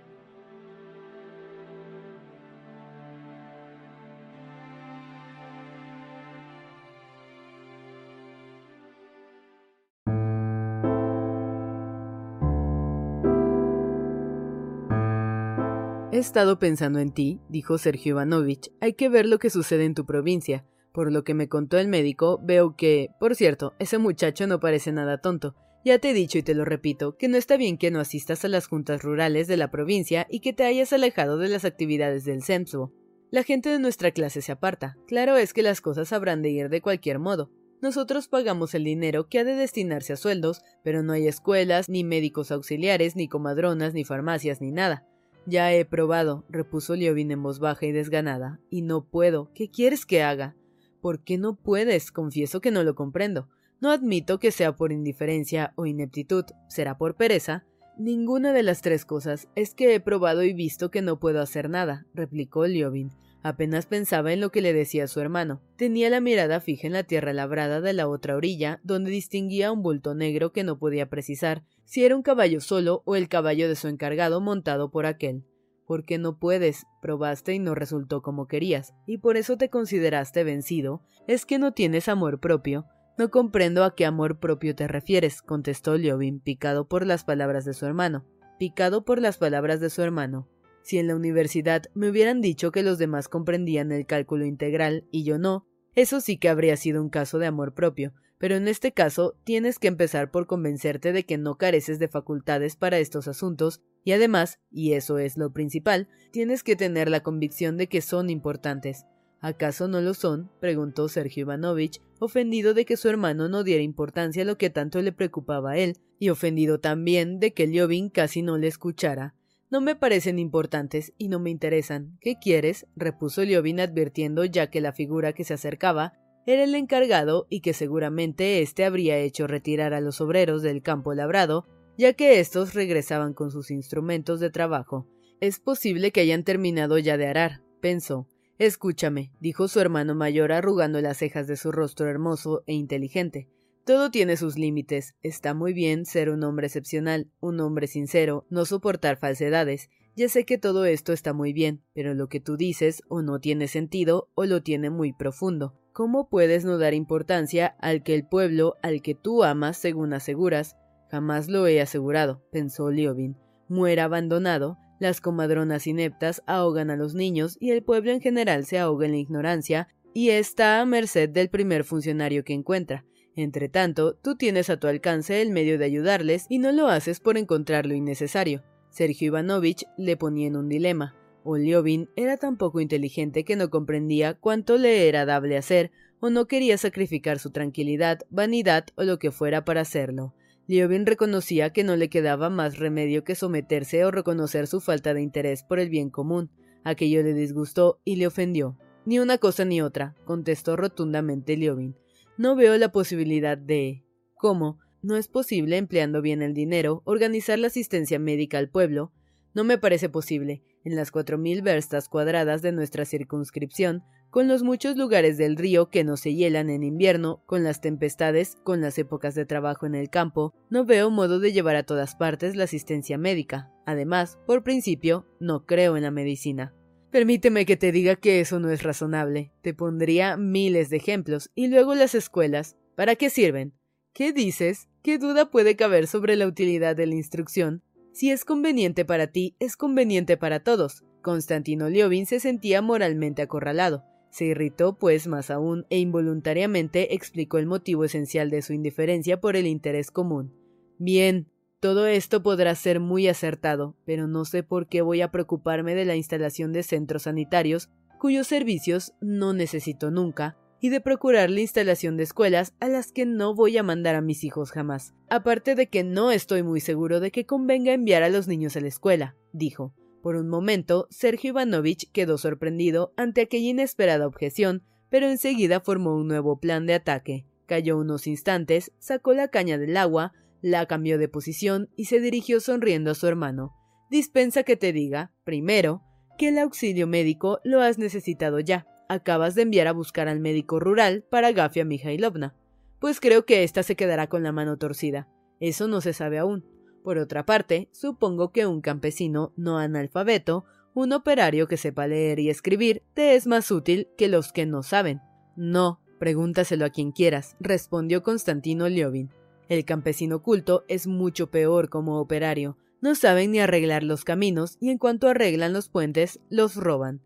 Estado 16.20 16.58
pensando 16.58 17.00
en 17.00 17.12
ti, 17.12 17.40
dijo 17.48 17.78
Sergio 17.78 18.10
Ivanovich. 18.10 18.70
Hay 18.80 18.92
que 18.92 19.08
ver 19.08 19.26
lo 19.26 19.38
que 19.38 19.50
sucede 19.50 19.84
en 19.84 19.94
tu 19.94 20.06
provincia. 20.06 20.64
Por 20.92 21.10
lo 21.12 21.24
que 21.24 21.34
me 21.34 21.48
contó 21.48 21.78
el 21.78 21.88
médico, 21.88 22.40
veo 22.42 22.76
que, 22.76 23.08
por 23.18 23.34
cierto, 23.34 23.74
ese 23.78 23.98
muchacho 23.98 24.46
no 24.46 24.60
parece 24.60 24.92
nada 24.92 25.18
tonto. 25.18 25.54
Ya 25.84 25.98
te 25.98 26.10
he 26.10 26.14
dicho 26.14 26.36
y 26.36 26.42
te 26.42 26.54
lo 26.54 26.64
repito, 26.64 27.16
que 27.16 27.28
no 27.28 27.36
está 27.36 27.56
bien 27.56 27.78
que 27.78 27.90
no 27.90 28.00
asistas 28.00 28.44
a 28.44 28.48
las 28.48 28.66
juntas 28.66 29.02
rurales 29.02 29.48
de 29.48 29.56
la 29.56 29.70
provincia 29.70 30.26
y 30.28 30.40
que 30.40 30.52
te 30.52 30.64
hayas 30.64 30.92
alejado 30.92 31.38
de 31.38 31.48
las 31.48 31.64
actividades 31.64 32.24
del 32.24 32.42
CEMSO. 32.42 32.92
La 33.30 33.42
gente 33.42 33.70
de 33.70 33.78
nuestra 33.78 34.10
clase 34.10 34.42
se 34.42 34.52
aparta. 34.52 34.98
Claro 35.06 35.36
es 35.36 35.54
que 35.54 35.62
las 35.62 35.80
cosas 35.80 36.12
habrán 36.12 36.42
de 36.42 36.50
ir 36.50 36.68
de 36.68 36.82
cualquier 36.82 37.18
modo. 37.18 37.50
Nosotros 37.80 38.28
pagamos 38.28 38.74
el 38.74 38.84
dinero 38.84 39.28
que 39.28 39.38
ha 39.38 39.44
de 39.44 39.54
destinarse 39.54 40.12
a 40.12 40.16
sueldos, 40.16 40.60
pero 40.84 41.02
no 41.02 41.14
hay 41.14 41.26
escuelas, 41.26 41.88
ni 41.88 42.04
médicos 42.04 42.50
auxiliares, 42.50 43.16
ni 43.16 43.26
comadronas, 43.26 43.94
ni 43.94 44.04
farmacias, 44.04 44.60
ni 44.60 44.70
nada. 44.70 45.06
Ya 45.50 45.72
he 45.72 45.84
probado, 45.84 46.44
repuso 46.48 46.94
Liovin 46.94 47.32
en 47.32 47.42
voz 47.42 47.58
baja 47.58 47.84
y 47.84 47.90
desganada, 47.90 48.60
y 48.70 48.82
no 48.82 49.04
puedo. 49.04 49.50
¿Qué 49.52 49.68
quieres 49.68 50.06
que 50.06 50.22
haga? 50.22 50.54
¿Por 51.00 51.24
qué 51.24 51.38
no 51.38 51.56
puedes? 51.56 52.12
Confieso 52.12 52.60
que 52.60 52.70
no 52.70 52.84
lo 52.84 52.94
comprendo. 52.94 53.48
No 53.80 53.90
admito 53.90 54.38
que 54.38 54.52
sea 54.52 54.76
por 54.76 54.92
indiferencia 54.92 55.72
o 55.74 55.86
ineptitud. 55.86 56.44
¿Será 56.68 56.96
por 56.98 57.16
pereza? 57.16 57.64
Ninguna 57.98 58.52
de 58.52 58.62
las 58.62 58.80
tres 58.80 59.04
cosas. 59.04 59.48
Es 59.56 59.74
que 59.74 59.92
he 59.92 59.98
probado 59.98 60.44
y 60.44 60.52
visto 60.52 60.92
que 60.92 61.02
no 61.02 61.18
puedo 61.18 61.40
hacer 61.40 61.68
nada, 61.68 62.06
replicó 62.14 62.68
Liovin. 62.68 63.10
Apenas 63.42 63.86
pensaba 63.86 64.32
en 64.32 64.40
lo 64.40 64.50
que 64.50 64.60
le 64.60 64.74
decía 64.74 65.06
su 65.06 65.20
hermano. 65.20 65.62
Tenía 65.76 66.10
la 66.10 66.20
mirada 66.20 66.60
fija 66.60 66.86
en 66.86 66.92
la 66.92 67.04
tierra 67.04 67.32
labrada 67.32 67.80
de 67.80 67.94
la 67.94 68.06
otra 68.06 68.36
orilla, 68.36 68.80
donde 68.82 69.10
distinguía 69.10 69.72
un 69.72 69.82
bulto 69.82 70.14
negro 70.14 70.52
que 70.52 70.62
no 70.62 70.78
podía 70.78 71.08
precisar 71.08 71.62
si 71.84 72.04
era 72.04 72.14
un 72.14 72.22
caballo 72.22 72.60
solo 72.60 73.02
o 73.06 73.16
el 73.16 73.28
caballo 73.28 73.68
de 73.68 73.76
su 73.76 73.88
encargado 73.88 74.40
montado 74.40 74.90
por 74.90 75.06
aquel. 75.06 75.44
¿Por 75.86 76.04
qué 76.04 76.18
no 76.18 76.38
puedes? 76.38 76.86
Probaste 77.02 77.54
y 77.54 77.58
no 77.58 77.74
resultó 77.74 78.22
como 78.22 78.46
querías, 78.46 78.94
y 79.06 79.18
por 79.18 79.36
eso 79.36 79.56
te 79.56 79.70
consideraste 79.70 80.44
vencido. 80.44 81.02
¿Es 81.26 81.46
que 81.46 81.58
no 81.58 81.72
tienes 81.72 82.08
amor 82.08 82.38
propio? 82.38 82.86
No 83.18 83.30
comprendo 83.30 83.82
a 83.84 83.96
qué 83.96 84.06
amor 84.06 84.38
propio 84.38 84.76
te 84.76 84.86
refieres, 84.86 85.42
contestó 85.42 85.96
Liobin, 85.96 86.40
picado 86.40 86.86
por 86.86 87.06
las 87.06 87.24
palabras 87.24 87.64
de 87.64 87.74
su 87.74 87.86
hermano. 87.86 88.24
Picado 88.58 89.04
por 89.04 89.20
las 89.20 89.38
palabras 89.38 89.80
de 89.80 89.90
su 89.90 90.00
hermano. 90.02 90.48
Si 90.82 90.98
en 90.98 91.06
la 91.06 91.16
universidad 91.16 91.84
me 91.94 92.08
hubieran 92.08 92.40
dicho 92.40 92.72
que 92.72 92.82
los 92.82 92.98
demás 92.98 93.28
comprendían 93.28 93.92
el 93.92 94.06
cálculo 94.06 94.44
integral 94.44 95.06
y 95.10 95.24
yo 95.24 95.38
no, 95.38 95.66
eso 95.94 96.20
sí 96.20 96.38
que 96.38 96.48
habría 96.48 96.76
sido 96.76 97.02
un 97.02 97.10
caso 97.10 97.38
de 97.38 97.46
amor 97.46 97.74
propio, 97.74 98.12
pero 98.38 98.56
en 98.56 98.68
este 98.68 98.92
caso 98.92 99.36
tienes 99.44 99.78
que 99.78 99.88
empezar 99.88 100.30
por 100.30 100.46
convencerte 100.46 101.12
de 101.12 101.24
que 101.24 101.36
no 101.36 101.58
careces 101.58 101.98
de 101.98 102.08
facultades 102.08 102.76
para 102.76 102.98
estos 102.98 103.28
asuntos 103.28 103.82
y 104.02 104.12
además, 104.12 104.60
y 104.70 104.94
eso 104.94 105.18
es 105.18 105.36
lo 105.36 105.52
principal, 105.52 106.08
tienes 106.32 106.62
que 106.62 106.76
tener 106.76 107.10
la 107.10 107.22
convicción 107.22 107.76
de 107.76 107.88
que 107.88 108.00
son 108.00 108.30
importantes. 108.30 109.04
¿Acaso 109.40 109.88
no 109.88 110.00
lo 110.00 110.14
son? 110.14 110.50
preguntó 110.60 111.08
Sergio 111.08 111.42
Ivanovich, 111.42 112.00
ofendido 112.18 112.74
de 112.74 112.84
que 112.84 112.96
su 112.96 113.08
hermano 113.08 113.48
no 113.48 113.64
diera 113.64 113.82
importancia 113.82 114.42
a 114.42 114.46
lo 114.46 114.58
que 114.58 114.70
tanto 114.70 115.00
le 115.00 115.12
preocupaba 115.12 115.72
a 115.72 115.78
él, 115.78 115.96
y 116.18 116.28
ofendido 116.28 116.78
también 116.80 117.40
de 117.40 117.52
que 117.52 117.66
Liobin 117.66 118.10
casi 118.10 118.42
no 118.42 118.58
le 118.58 118.66
escuchara. 118.66 119.34
No 119.70 119.80
me 119.80 119.94
parecen 119.94 120.40
importantes 120.40 121.12
y 121.16 121.28
no 121.28 121.38
me 121.38 121.50
interesan. 121.50 122.18
¿Qué 122.20 122.36
quieres? 122.40 122.86
repuso 122.96 123.44
Liobin 123.44 123.78
advirtiendo 123.78 124.44
ya 124.44 124.68
que 124.68 124.80
la 124.80 124.92
figura 124.92 125.32
que 125.32 125.44
se 125.44 125.54
acercaba 125.54 126.14
era 126.44 126.64
el 126.64 126.74
encargado 126.74 127.46
y 127.48 127.60
que 127.60 127.72
seguramente 127.72 128.62
éste 128.62 128.84
habría 128.84 129.18
hecho 129.18 129.46
retirar 129.46 129.94
a 129.94 130.00
los 130.00 130.20
obreros 130.20 130.62
del 130.62 130.82
campo 130.82 131.14
labrado, 131.14 131.68
ya 131.96 132.14
que 132.14 132.40
éstos 132.40 132.74
regresaban 132.74 133.32
con 133.32 133.52
sus 133.52 133.70
instrumentos 133.70 134.40
de 134.40 134.50
trabajo. 134.50 135.06
Es 135.40 135.60
posible 135.60 136.10
que 136.10 136.22
hayan 136.22 136.42
terminado 136.42 136.98
ya 136.98 137.16
de 137.16 137.28
arar, 137.28 137.60
pensó. 137.80 138.26
Escúchame, 138.58 139.30
dijo 139.40 139.68
su 139.68 139.80
hermano 139.80 140.14
mayor 140.14 140.50
arrugando 140.50 141.00
las 141.00 141.18
cejas 141.18 141.46
de 141.46 141.56
su 141.56 141.70
rostro 141.70 142.08
hermoso 142.08 142.62
e 142.66 142.74
inteligente. 142.74 143.48
Todo 143.90 144.12
tiene 144.12 144.36
sus 144.36 144.56
límites. 144.56 145.16
Está 145.20 145.52
muy 145.52 145.72
bien 145.72 146.06
ser 146.06 146.30
un 146.30 146.44
hombre 146.44 146.68
excepcional, 146.68 147.28
un 147.40 147.58
hombre 147.58 147.88
sincero, 147.88 148.46
no 148.48 148.64
soportar 148.64 149.16
falsedades. 149.16 149.90
Ya 150.14 150.28
sé 150.28 150.44
que 150.44 150.58
todo 150.58 150.84
esto 150.84 151.12
está 151.12 151.32
muy 151.32 151.52
bien, 151.52 151.82
pero 151.92 152.14
lo 152.14 152.28
que 152.28 152.38
tú 152.38 152.56
dices 152.56 153.02
o 153.08 153.20
no 153.20 153.40
tiene 153.40 153.66
sentido 153.66 154.30
o 154.36 154.44
lo 154.44 154.62
tiene 154.62 154.90
muy 154.90 155.12
profundo. 155.12 155.74
¿Cómo 155.92 156.28
puedes 156.28 156.64
no 156.64 156.78
dar 156.78 156.94
importancia 156.94 157.74
al 157.80 158.04
que 158.04 158.14
el 158.14 158.24
pueblo 158.24 158.76
al 158.80 159.02
que 159.02 159.16
tú 159.16 159.42
amas, 159.42 159.76
según 159.76 160.12
aseguras? 160.12 160.76
Jamás 161.10 161.48
lo 161.48 161.66
he 161.66 161.80
asegurado, 161.80 162.44
pensó 162.52 162.92
Liobin. 162.92 163.36
Muera 163.66 164.04
abandonado, 164.04 164.78
las 165.00 165.20
comadronas 165.20 165.88
ineptas 165.88 166.44
ahogan 166.46 166.90
a 166.90 166.96
los 166.96 167.16
niños 167.16 167.56
y 167.58 167.72
el 167.72 167.82
pueblo 167.82 168.12
en 168.12 168.20
general 168.20 168.66
se 168.66 168.78
ahoga 168.78 169.06
en 169.06 169.10
la 169.10 169.18
ignorancia 169.18 169.88
y 170.14 170.30
está 170.30 170.80
a 170.80 170.86
merced 170.86 171.28
del 171.28 171.50
primer 171.50 171.82
funcionario 171.82 172.44
que 172.44 172.52
encuentra. 172.52 173.04
Entretanto, 173.40 174.14
tú 174.14 174.36
tienes 174.36 174.68
a 174.68 174.78
tu 174.78 174.86
alcance 174.86 175.40
el 175.40 175.50
medio 175.50 175.78
de 175.78 175.86
ayudarles 175.86 176.44
y 176.50 176.58
no 176.58 176.72
lo 176.72 176.88
haces 176.88 177.20
por 177.20 177.38
encontrar 177.38 177.86
lo 177.86 177.94
innecesario. 177.94 178.62
Sergio 178.90 179.28
Ivanovich 179.28 179.86
le 179.96 180.18
ponía 180.18 180.46
en 180.46 180.56
un 180.56 180.68
dilema. 180.68 181.14
O 181.42 181.56
Liobin 181.56 182.10
era 182.16 182.36
tan 182.36 182.58
poco 182.58 182.80
inteligente 182.80 183.44
que 183.44 183.56
no 183.56 183.70
comprendía 183.70 184.34
cuánto 184.34 184.76
le 184.76 185.08
era 185.08 185.24
dable 185.24 185.56
hacer, 185.56 185.90
o 186.20 186.28
no 186.28 186.46
quería 186.46 186.76
sacrificar 186.76 187.38
su 187.38 187.50
tranquilidad, 187.50 188.18
vanidad 188.28 188.84
o 188.96 189.04
lo 189.04 189.18
que 189.18 189.30
fuera 189.30 189.64
para 189.64 189.80
hacerlo. 189.80 190.34
Liobin 190.66 191.06
reconocía 191.06 191.72
que 191.72 191.82
no 191.82 191.96
le 191.96 192.10
quedaba 192.10 192.50
más 192.50 192.78
remedio 192.78 193.24
que 193.24 193.34
someterse 193.34 194.04
o 194.04 194.10
reconocer 194.10 194.66
su 194.66 194.80
falta 194.80 195.14
de 195.14 195.22
interés 195.22 195.62
por 195.62 195.78
el 195.78 195.88
bien 195.88 196.10
común. 196.10 196.50
Aquello 196.84 197.22
le 197.22 197.32
disgustó 197.32 198.00
y 198.04 198.16
le 198.16 198.26
ofendió. 198.26 198.76
Ni 199.06 199.18
una 199.18 199.38
cosa 199.38 199.64
ni 199.64 199.80
otra, 199.80 200.14
contestó 200.26 200.76
rotundamente 200.76 201.56
Liobin. 201.56 201.96
No 202.40 202.56
veo 202.56 202.78
la 202.78 202.90
posibilidad 202.90 203.58
de. 203.58 204.06
¿Cómo? 204.34 204.78
No 205.02 205.18
es 205.18 205.28
posible, 205.28 205.76
empleando 205.76 206.22
bien 206.22 206.40
el 206.40 206.54
dinero, 206.54 207.02
organizar 207.04 207.58
la 207.58 207.66
asistencia 207.66 208.18
médica 208.18 208.56
al 208.56 208.70
pueblo. 208.70 209.12
No 209.52 209.62
me 209.62 209.76
parece 209.76 210.08
posible. 210.08 210.62
En 210.82 210.96
las 210.96 211.10
cuatro 211.10 211.36
mil 211.36 211.60
verstas 211.60 212.08
cuadradas 212.08 212.62
de 212.62 212.72
nuestra 212.72 213.04
circunscripción, 213.04 214.04
con 214.30 214.48
los 214.48 214.62
muchos 214.62 214.96
lugares 214.96 215.36
del 215.36 215.56
río 215.56 215.90
que 215.90 216.02
no 216.02 216.16
se 216.16 216.32
hielan 216.32 216.70
en 216.70 216.82
invierno, 216.82 217.42
con 217.44 217.62
las 217.62 217.82
tempestades, 217.82 218.56
con 218.64 218.80
las 218.80 218.96
épocas 218.96 219.34
de 219.34 219.44
trabajo 219.44 219.84
en 219.84 219.94
el 219.94 220.08
campo, 220.08 220.54
no 220.70 220.86
veo 220.86 221.10
modo 221.10 221.40
de 221.40 221.52
llevar 221.52 221.76
a 221.76 221.82
todas 221.82 222.16
partes 222.16 222.56
la 222.56 222.64
asistencia 222.64 223.18
médica. 223.18 223.70
Además, 223.84 224.38
por 224.46 224.62
principio, 224.62 225.26
no 225.40 225.66
creo 225.66 225.98
en 225.98 226.04
la 226.04 226.10
medicina. 226.10 226.74
Permíteme 227.10 227.66
que 227.66 227.76
te 227.76 227.90
diga 227.90 228.14
que 228.14 228.40
eso 228.40 228.60
no 228.60 228.70
es 228.70 228.84
razonable. 228.84 229.50
Te 229.62 229.74
pondría 229.74 230.36
miles 230.36 230.90
de 230.90 230.98
ejemplos, 230.98 231.50
y 231.56 231.66
luego 231.66 231.94
las 231.96 232.14
escuelas. 232.14 232.76
¿Para 232.94 233.16
qué 233.16 233.30
sirven? 233.30 233.72
¿Qué 234.12 234.32
dices? 234.32 234.88
¿Qué 235.02 235.18
duda 235.18 235.50
puede 235.50 235.74
caber 235.74 236.06
sobre 236.06 236.36
la 236.36 236.46
utilidad 236.46 236.94
de 236.94 237.06
la 237.06 237.16
instrucción? 237.16 237.82
Si 238.12 238.30
es 238.30 238.44
conveniente 238.44 239.04
para 239.04 239.28
ti, 239.28 239.56
es 239.58 239.76
conveniente 239.76 240.36
para 240.36 240.60
todos. 240.60 241.04
Constantino 241.22 241.88
Liobin 241.88 242.26
se 242.26 242.38
sentía 242.38 242.80
moralmente 242.80 243.42
acorralado. 243.42 244.04
Se 244.30 244.44
irritó, 244.44 244.96
pues, 244.96 245.26
más 245.26 245.50
aún, 245.50 245.86
e 245.90 245.98
involuntariamente 245.98 247.14
explicó 247.14 247.58
el 247.58 247.66
motivo 247.66 248.04
esencial 248.04 248.50
de 248.50 248.62
su 248.62 248.72
indiferencia 248.72 249.40
por 249.40 249.56
el 249.56 249.66
interés 249.66 250.12
común. 250.12 250.54
Bien, 250.98 251.48
todo 251.80 252.06
esto 252.06 252.42
podrá 252.42 252.74
ser 252.74 253.00
muy 253.00 253.26
acertado, 253.26 253.96
pero 254.04 254.28
no 254.28 254.44
sé 254.44 254.62
por 254.62 254.86
qué 254.86 255.00
voy 255.00 255.22
a 255.22 255.30
preocuparme 255.30 255.94
de 255.94 256.04
la 256.04 256.14
instalación 256.14 256.72
de 256.72 256.82
centros 256.82 257.22
sanitarios, 257.22 257.88
cuyos 258.18 258.46
servicios 258.46 259.14
no 259.22 259.54
necesito 259.54 260.10
nunca, 260.10 260.58
y 260.78 260.90
de 260.90 261.00
procurar 261.00 261.50
la 261.50 261.60
instalación 261.60 262.18
de 262.18 262.24
escuelas 262.24 262.74
a 262.80 262.88
las 262.88 263.12
que 263.12 263.24
no 263.24 263.54
voy 263.54 263.78
a 263.78 263.82
mandar 263.82 264.14
a 264.14 264.20
mis 264.20 264.44
hijos 264.44 264.72
jamás. 264.72 265.14
Aparte 265.30 265.74
de 265.74 265.88
que 265.88 266.04
no 266.04 266.30
estoy 266.30 266.62
muy 266.62 266.80
seguro 266.80 267.18
de 267.18 267.30
que 267.30 267.46
convenga 267.46 267.92
enviar 267.92 268.22
a 268.22 268.28
los 268.28 268.46
niños 268.46 268.76
a 268.76 268.80
la 268.80 268.88
escuela, 268.88 269.36
dijo. 269.52 269.94
Por 270.22 270.36
un 270.36 270.48
momento, 270.48 271.06
Sergio 271.08 271.50
Ivanovich 271.50 272.10
quedó 272.12 272.36
sorprendido 272.36 273.14
ante 273.16 273.40
aquella 273.40 273.70
inesperada 273.70 274.26
objeción, 274.26 274.82
pero 275.08 275.28
enseguida 275.30 275.80
formó 275.80 276.14
un 276.14 276.28
nuevo 276.28 276.60
plan 276.60 276.84
de 276.84 276.92
ataque. 276.92 277.46
Cayó 277.64 277.96
unos 277.96 278.26
instantes, 278.26 278.92
sacó 278.98 279.32
la 279.32 279.48
caña 279.48 279.78
del 279.78 279.96
agua, 279.96 280.34
la 280.62 280.86
cambió 280.86 281.18
de 281.18 281.28
posición 281.28 281.88
y 281.96 282.06
se 282.06 282.20
dirigió 282.20 282.60
sonriendo 282.60 283.10
a 283.10 283.14
su 283.14 283.26
hermano. 283.26 283.74
Dispensa 284.10 284.62
que 284.62 284.76
te 284.76 284.92
diga, 284.92 285.32
primero, 285.44 286.02
que 286.38 286.48
el 286.48 286.58
auxilio 286.58 287.06
médico 287.06 287.60
lo 287.64 287.80
has 287.80 287.98
necesitado 287.98 288.60
ya 288.60 288.86
acabas 289.10 289.56
de 289.56 289.62
enviar 289.62 289.88
a 289.88 289.92
buscar 289.92 290.28
al 290.28 290.38
médico 290.38 290.78
rural 290.78 291.24
para 291.28 291.50
Gafia 291.50 291.84
Mijailovna. 291.84 292.54
Pues 293.00 293.18
creo 293.18 293.44
que 293.44 293.64
ésta 293.64 293.82
se 293.82 293.96
quedará 293.96 294.28
con 294.28 294.44
la 294.44 294.52
mano 294.52 294.78
torcida. 294.78 295.28
Eso 295.58 295.88
no 295.88 296.00
se 296.00 296.12
sabe 296.12 296.38
aún. 296.38 296.64
Por 297.02 297.18
otra 297.18 297.44
parte, 297.44 297.88
supongo 297.90 298.52
que 298.52 298.66
un 298.66 298.80
campesino 298.80 299.52
no 299.56 299.78
analfabeto, 299.78 300.64
un 300.94 301.12
operario 301.12 301.66
que 301.66 301.76
sepa 301.76 302.06
leer 302.06 302.38
y 302.38 302.50
escribir, 302.50 303.02
te 303.12 303.34
es 303.34 303.48
más 303.48 303.72
útil 303.72 304.06
que 304.16 304.28
los 304.28 304.52
que 304.52 304.64
no 304.64 304.84
saben. 304.84 305.20
No, 305.56 306.00
pregúntaselo 306.20 306.84
a 306.84 306.90
quien 306.90 307.10
quieras, 307.10 307.56
respondió 307.58 308.22
Constantino 308.22 308.88
Liobin. 308.88 309.30
El 309.70 309.84
campesino 309.84 310.42
culto 310.42 310.84
es 310.88 311.06
mucho 311.06 311.52
peor 311.52 311.90
como 311.90 312.20
operario. 312.20 312.76
No 313.00 313.14
saben 313.14 313.52
ni 313.52 313.60
arreglar 313.60 314.02
los 314.02 314.24
caminos 314.24 314.76
y 314.80 314.90
en 314.90 314.98
cuanto 314.98 315.28
arreglan 315.28 315.72
los 315.72 315.88
puentes, 315.88 316.40
los 316.50 316.74
roban. 316.74 317.22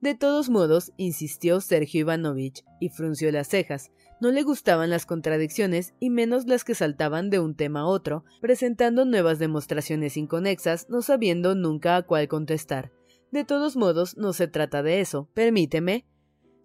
De 0.00 0.14
todos 0.14 0.48
modos, 0.48 0.92
insistió 0.96 1.60
Sergio 1.60 2.02
Ivanovich, 2.02 2.64
y 2.78 2.90
frunció 2.90 3.32
las 3.32 3.48
cejas. 3.48 3.90
No 4.20 4.30
le 4.30 4.44
gustaban 4.44 4.90
las 4.90 5.06
contradicciones, 5.06 5.92
y 5.98 6.10
menos 6.10 6.46
las 6.46 6.62
que 6.62 6.76
saltaban 6.76 7.30
de 7.30 7.40
un 7.40 7.56
tema 7.56 7.80
a 7.80 7.86
otro, 7.86 8.24
presentando 8.40 9.04
nuevas 9.04 9.40
demostraciones 9.40 10.16
inconexas, 10.16 10.88
no 10.88 11.02
sabiendo 11.02 11.56
nunca 11.56 11.96
a 11.96 12.02
cuál 12.02 12.28
contestar. 12.28 12.92
De 13.32 13.44
todos 13.44 13.76
modos, 13.76 14.16
no 14.16 14.32
se 14.32 14.46
trata 14.46 14.84
de 14.84 15.00
eso. 15.00 15.28
Permíteme. 15.34 16.06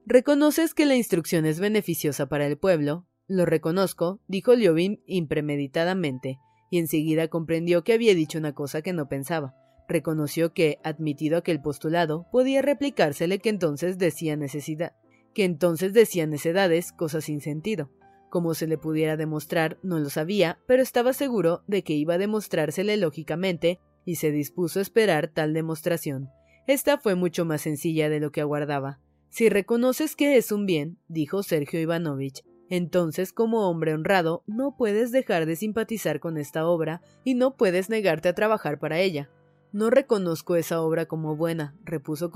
¿Reconoces 0.05 0.75
que 0.75 0.85
la 0.85 0.95
instrucción 0.95 1.47
es 1.47 1.59
beneficiosa 1.59 2.27
para 2.27 2.45
el 2.45 2.59
pueblo? 2.59 3.07
Lo 3.27 3.45
reconozco, 3.45 4.19
dijo 4.27 4.55
Liobin 4.55 5.01
impremeditadamente, 5.05 6.39
y 6.69 6.79
enseguida 6.79 7.27
comprendió 7.29 7.83
que 7.83 7.93
había 7.93 8.13
dicho 8.15 8.37
una 8.37 8.53
cosa 8.53 8.81
que 8.81 8.93
no 8.93 9.07
pensaba. 9.07 9.55
Reconoció 9.87 10.53
que, 10.53 10.79
admitido 10.83 11.37
aquel 11.37 11.61
postulado, 11.61 12.25
podía 12.31 12.61
replicársele 12.61 13.39
que 13.39 13.49
entonces 13.49 13.97
decía 13.97 14.35
necesidad, 14.35 14.93
que 15.33 15.45
entonces 15.45 15.93
decía 15.93 16.27
necedades, 16.27 16.91
cosas 16.91 17.25
sin 17.25 17.41
sentido. 17.41 17.89
Como 18.29 18.55
se 18.55 18.67
le 18.67 18.77
pudiera 18.77 19.15
demostrar, 19.17 19.77
no 19.83 19.99
lo 19.99 20.09
sabía, 20.09 20.59
pero 20.67 20.81
estaba 20.81 21.13
seguro 21.13 21.63
de 21.67 21.83
que 21.83 21.93
iba 21.93 22.15
a 22.15 22.17
demostrársele 22.17 22.97
lógicamente, 22.97 23.79
y 24.05 24.15
se 24.15 24.31
dispuso 24.31 24.79
a 24.79 24.81
esperar 24.81 25.29
tal 25.29 25.53
demostración. 25.53 26.29
Esta 26.67 26.97
fue 26.97 27.15
mucho 27.15 27.45
más 27.45 27.61
sencilla 27.61 28.09
de 28.09 28.19
lo 28.19 28.31
que 28.31 28.41
aguardaba. 28.41 28.99
Si 29.29 29.49
reconoces 29.49 30.15
que 30.15 30.37
es 30.37 30.51
un 30.51 30.65
bien, 30.65 30.97
dijo 31.07 31.43
Sergio 31.43 31.79
Ivanovich, 31.79 32.43
entonces 32.69 33.33
como 33.33 33.69
hombre 33.69 33.93
honrado 33.93 34.43
no 34.47 34.75
puedes 34.77 35.11
dejar 35.11 35.45
de 35.45 35.55
simpatizar 35.55 36.19
con 36.19 36.37
esta 36.37 36.67
obra 36.67 37.01
y 37.23 37.35
no 37.35 37.55
puedes 37.55 37.89
negarte 37.89 38.29
a 38.29 38.33
trabajar 38.33 38.79
para 38.79 38.99
ella. 38.99 39.29
No 39.71 39.89
reconozco 39.89 40.55
esa 40.55 40.81
obra 40.81 41.05
como 41.07 41.35
buena, 41.35 41.75
repuso, 41.83 42.31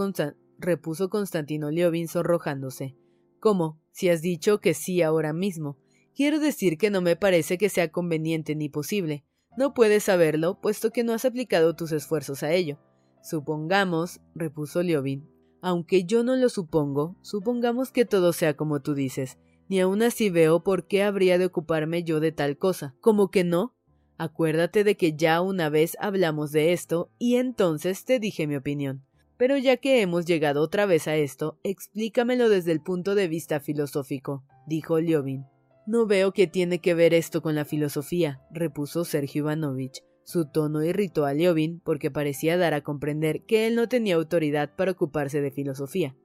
Constantino 1.10 1.69
Liobin 1.69 2.07
sonrojándose. 2.07 2.96
¿Cómo? 3.39 3.79
Si 3.91 4.10
has 4.10 4.22
dicho 4.22 4.60
que 4.60 4.74
sí 4.74 5.01
ahora 5.01 5.34
mismo. 5.34 5.77
Quiero 6.15 6.39
decir 6.39 6.79
que 6.79 6.89
no 6.89 7.01
me 7.01 7.15
parece 7.15 7.60
que 7.60 7.69
sea 7.69 7.91
conveniente 7.91 8.55
ni 8.55 8.69
posible. 8.69 9.24
No 9.55 9.75
puedes 9.75 10.03
saberlo, 10.03 10.60
puesto 10.60 10.91
que 10.91 11.03
no 11.03 11.13
has 11.13 11.25
aplicado 11.25 11.75
tus 11.75 11.91
esfuerzos 11.91 12.41
a 12.41 12.51
ello. 12.53 12.79
Supongamos, 13.22 14.19
repuso 14.34 14.81
Liobin, 14.81 15.27
aunque 15.62 16.05
yo 16.05 16.24
no 16.24 16.36
lo 16.36 16.50
supongo, 16.50 17.15
supongamos 17.22 17.91
que 17.91 18.05
todo 18.05 18.34
sea 18.34 18.55
como 18.55 18.81
tú 18.81 18.93
dices. 18.93 19.38
Ni 19.69 19.79
aun 19.79 20.01
así 20.01 20.29
veo 20.29 20.63
por 20.63 20.88
qué 20.88 21.03
habría 21.03 21.38
de 21.38 21.45
ocuparme 21.45 22.03
yo 22.03 22.19
de 22.19 22.31
tal 22.31 22.57
cosa. 22.57 22.95
¿Cómo 23.01 23.29
que 23.31 23.43
no? 23.43 23.75
Acuérdate 24.17 24.83
de 24.83 24.95
que 24.95 25.13
ya 25.13 25.41
una 25.41 25.69
vez 25.69 25.95
hablamos 26.00 26.51
de 26.51 26.74
esto 26.74 27.12
y 27.19 27.36
entonces 27.36 28.05
te 28.05 28.19
dije 28.19 28.47
mi 28.47 28.55
opinión. 28.55 29.03
Pero 29.38 29.57
ya 29.57 29.77
que 29.77 30.01
hemos 30.01 30.25
llegado 30.25 30.62
otra 30.62 30.88
vez 30.88 31.07
a 31.07 31.15
esto, 31.15 31.59
explícamelo 31.63 32.50
desde 32.50 32.71
el 32.71 32.81
punto 32.81 33.13
de 33.13 33.27
vista 33.27 33.59
filosófico, 33.59 34.43
dijo 34.65 35.00
Liobin. 35.00 35.45
No 35.86 36.07
veo 36.07 36.33
que 36.33 36.47
tiene 36.47 36.79
que 36.79 36.95
ver 36.95 37.13
esto 37.13 37.41
con 37.41 37.53
la 37.53 37.63
filosofía, 37.63 38.41
repuso 38.51 39.05
Sergio 39.05 39.43
Ivanovich. 39.43 40.03
Su 40.24 40.45
tono 40.45 40.83
irritó 40.83 41.25
a 41.25 41.33
Liobin 41.33 41.79
porque 41.79 42.12
parecía 42.12 42.57
dar 42.57 42.74
a 42.74 42.81
comprender 42.81 43.43
que 43.43 43.67
él 43.67 43.75
no 43.75 43.88
tenía 43.88 44.15
autoridad 44.15 44.75
para 44.75 44.91
ocuparse 44.91 45.39
de 45.39 45.51
filosofía. 45.51 46.15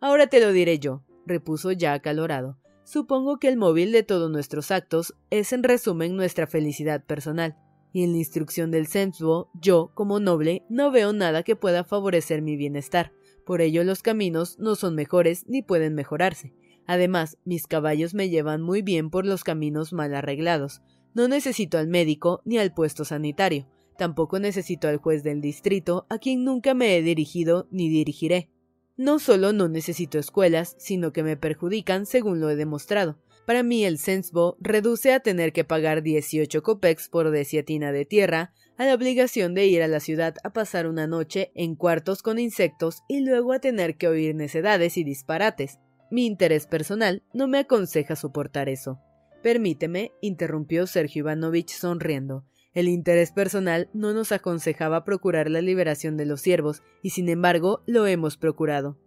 Ahora 0.00 0.26
te 0.26 0.40
lo 0.40 0.50
diré 0.52 0.78
yo, 0.78 1.04
repuso 1.26 1.70
ya 1.70 1.92
acalorado. 1.92 2.58
Supongo 2.92 3.38
que 3.38 3.48
el 3.48 3.56
móvil 3.56 3.90
de 3.90 4.02
todos 4.02 4.30
nuestros 4.30 4.70
actos 4.70 5.14
es 5.30 5.54
en 5.54 5.62
resumen 5.62 6.14
nuestra 6.14 6.46
felicidad 6.46 7.02
personal, 7.02 7.56
y 7.90 8.04
en 8.04 8.12
la 8.12 8.18
instrucción 8.18 8.70
del 8.70 8.86
Sensbo, 8.86 9.48
yo, 9.54 9.92
como 9.94 10.20
noble, 10.20 10.66
no 10.68 10.90
veo 10.90 11.14
nada 11.14 11.42
que 11.42 11.56
pueda 11.56 11.84
favorecer 11.84 12.42
mi 12.42 12.54
bienestar. 12.58 13.14
Por 13.46 13.62
ello 13.62 13.82
los 13.82 14.02
caminos 14.02 14.58
no 14.58 14.74
son 14.74 14.94
mejores 14.94 15.46
ni 15.48 15.62
pueden 15.62 15.94
mejorarse. 15.94 16.52
Además, 16.86 17.38
mis 17.46 17.66
caballos 17.66 18.12
me 18.12 18.28
llevan 18.28 18.60
muy 18.60 18.82
bien 18.82 19.08
por 19.08 19.24
los 19.24 19.42
caminos 19.42 19.94
mal 19.94 20.14
arreglados. 20.14 20.82
No 21.14 21.28
necesito 21.28 21.78
al 21.78 21.88
médico 21.88 22.42
ni 22.44 22.58
al 22.58 22.74
puesto 22.74 23.06
sanitario. 23.06 23.70
Tampoco 23.96 24.38
necesito 24.38 24.86
al 24.86 24.98
juez 24.98 25.22
del 25.22 25.40
distrito, 25.40 26.04
a 26.10 26.18
quien 26.18 26.44
nunca 26.44 26.74
me 26.74 26.94
he 26.94 27.00
dirigido 27.00 27.68
ni 27.70 27.88
dirigiré. 27.88 28.51
No 28.96 29.18
solo 29.18 29.52
no 29.52 29.68
necesito 29.68 30.18
escuelas, 30.18 30.76
sino 30.78 31.12
que 31.12 31.22
me 31.22 31.36
perjudican 31.36 32.06
según 32.06 32.40
lo 32.40 32.50
he 32.50 32.56
demostrado. 32.56 33.18
Para 33.46 33.62
mí 33.62 33.84
el 33.84 33.98
Sensbo 33.98 34.56
reduce 34.60 35.12
a 35.12 35.20
tener 35.20 35.52
que 35.52 35.64
pagar 35.64 36.02
18 36.02 36.62
copex 36.62 37.08
por 37.08 37.30
desiatina 37.30 37.90
de 37.90 38.04
tierra, 38.04 38.52
a 38.76 38.86
la 38.86 38.94
obligación 38.94 39.54
de 39.54 39.66
ir 39.66 39.82
a 39.82 39.88
la 39.88 40.00
ciudad 40.00 40.36
a 40.44 40.52
pasar 40.52 40.86
una 40.86 41.06
noche 41.06 41.50
en 41.54 41.74
cuartos 41.74 42.22
con 42.22 42.38
insectos 42.38 43.02
y 43.08 43.20
luego 43.20 43.52
a 43.52 43.58
tener 43.58 43.96
que 43.96 44.08
oír 44.08 44.34
necedades 44.34 44.96
y 44.96 45.04
disparates. 45.04 45.78
Mi 46.10 46.26
interés 46.26 46.66
personal 46.66 47.22
no 47.32 47.48
me 47.48 47.58
aconseja 47.58 48.16
soportar 48.16 48.68
eso. 48.68 49.00
Permíteme, 49.42 50.12
interrumpió 50.20 50.86
Sergio 50.86 51.20
Ivanovich 51.20 51.70
sonriendo. 51.70 52.44
El 52.74 52.88
interés 52.88 53.32
personal 53.32 53.90
no 53.92 54.14
nos 54.14 54.32
aconsejaba 54.32 55.04
procurar 55.04 55.50
la 55.50 55.60
liberación 55.60 56.16
de 56.16 56.24
los 56.24 56.40
siervos, 56.40 56.82
y 57.02 57.10
sin 57.10 57.28
embargo 57.28 57.82
lo 57.86 58.06
hemos 58.06 58.36
procurado. 58.38 58.98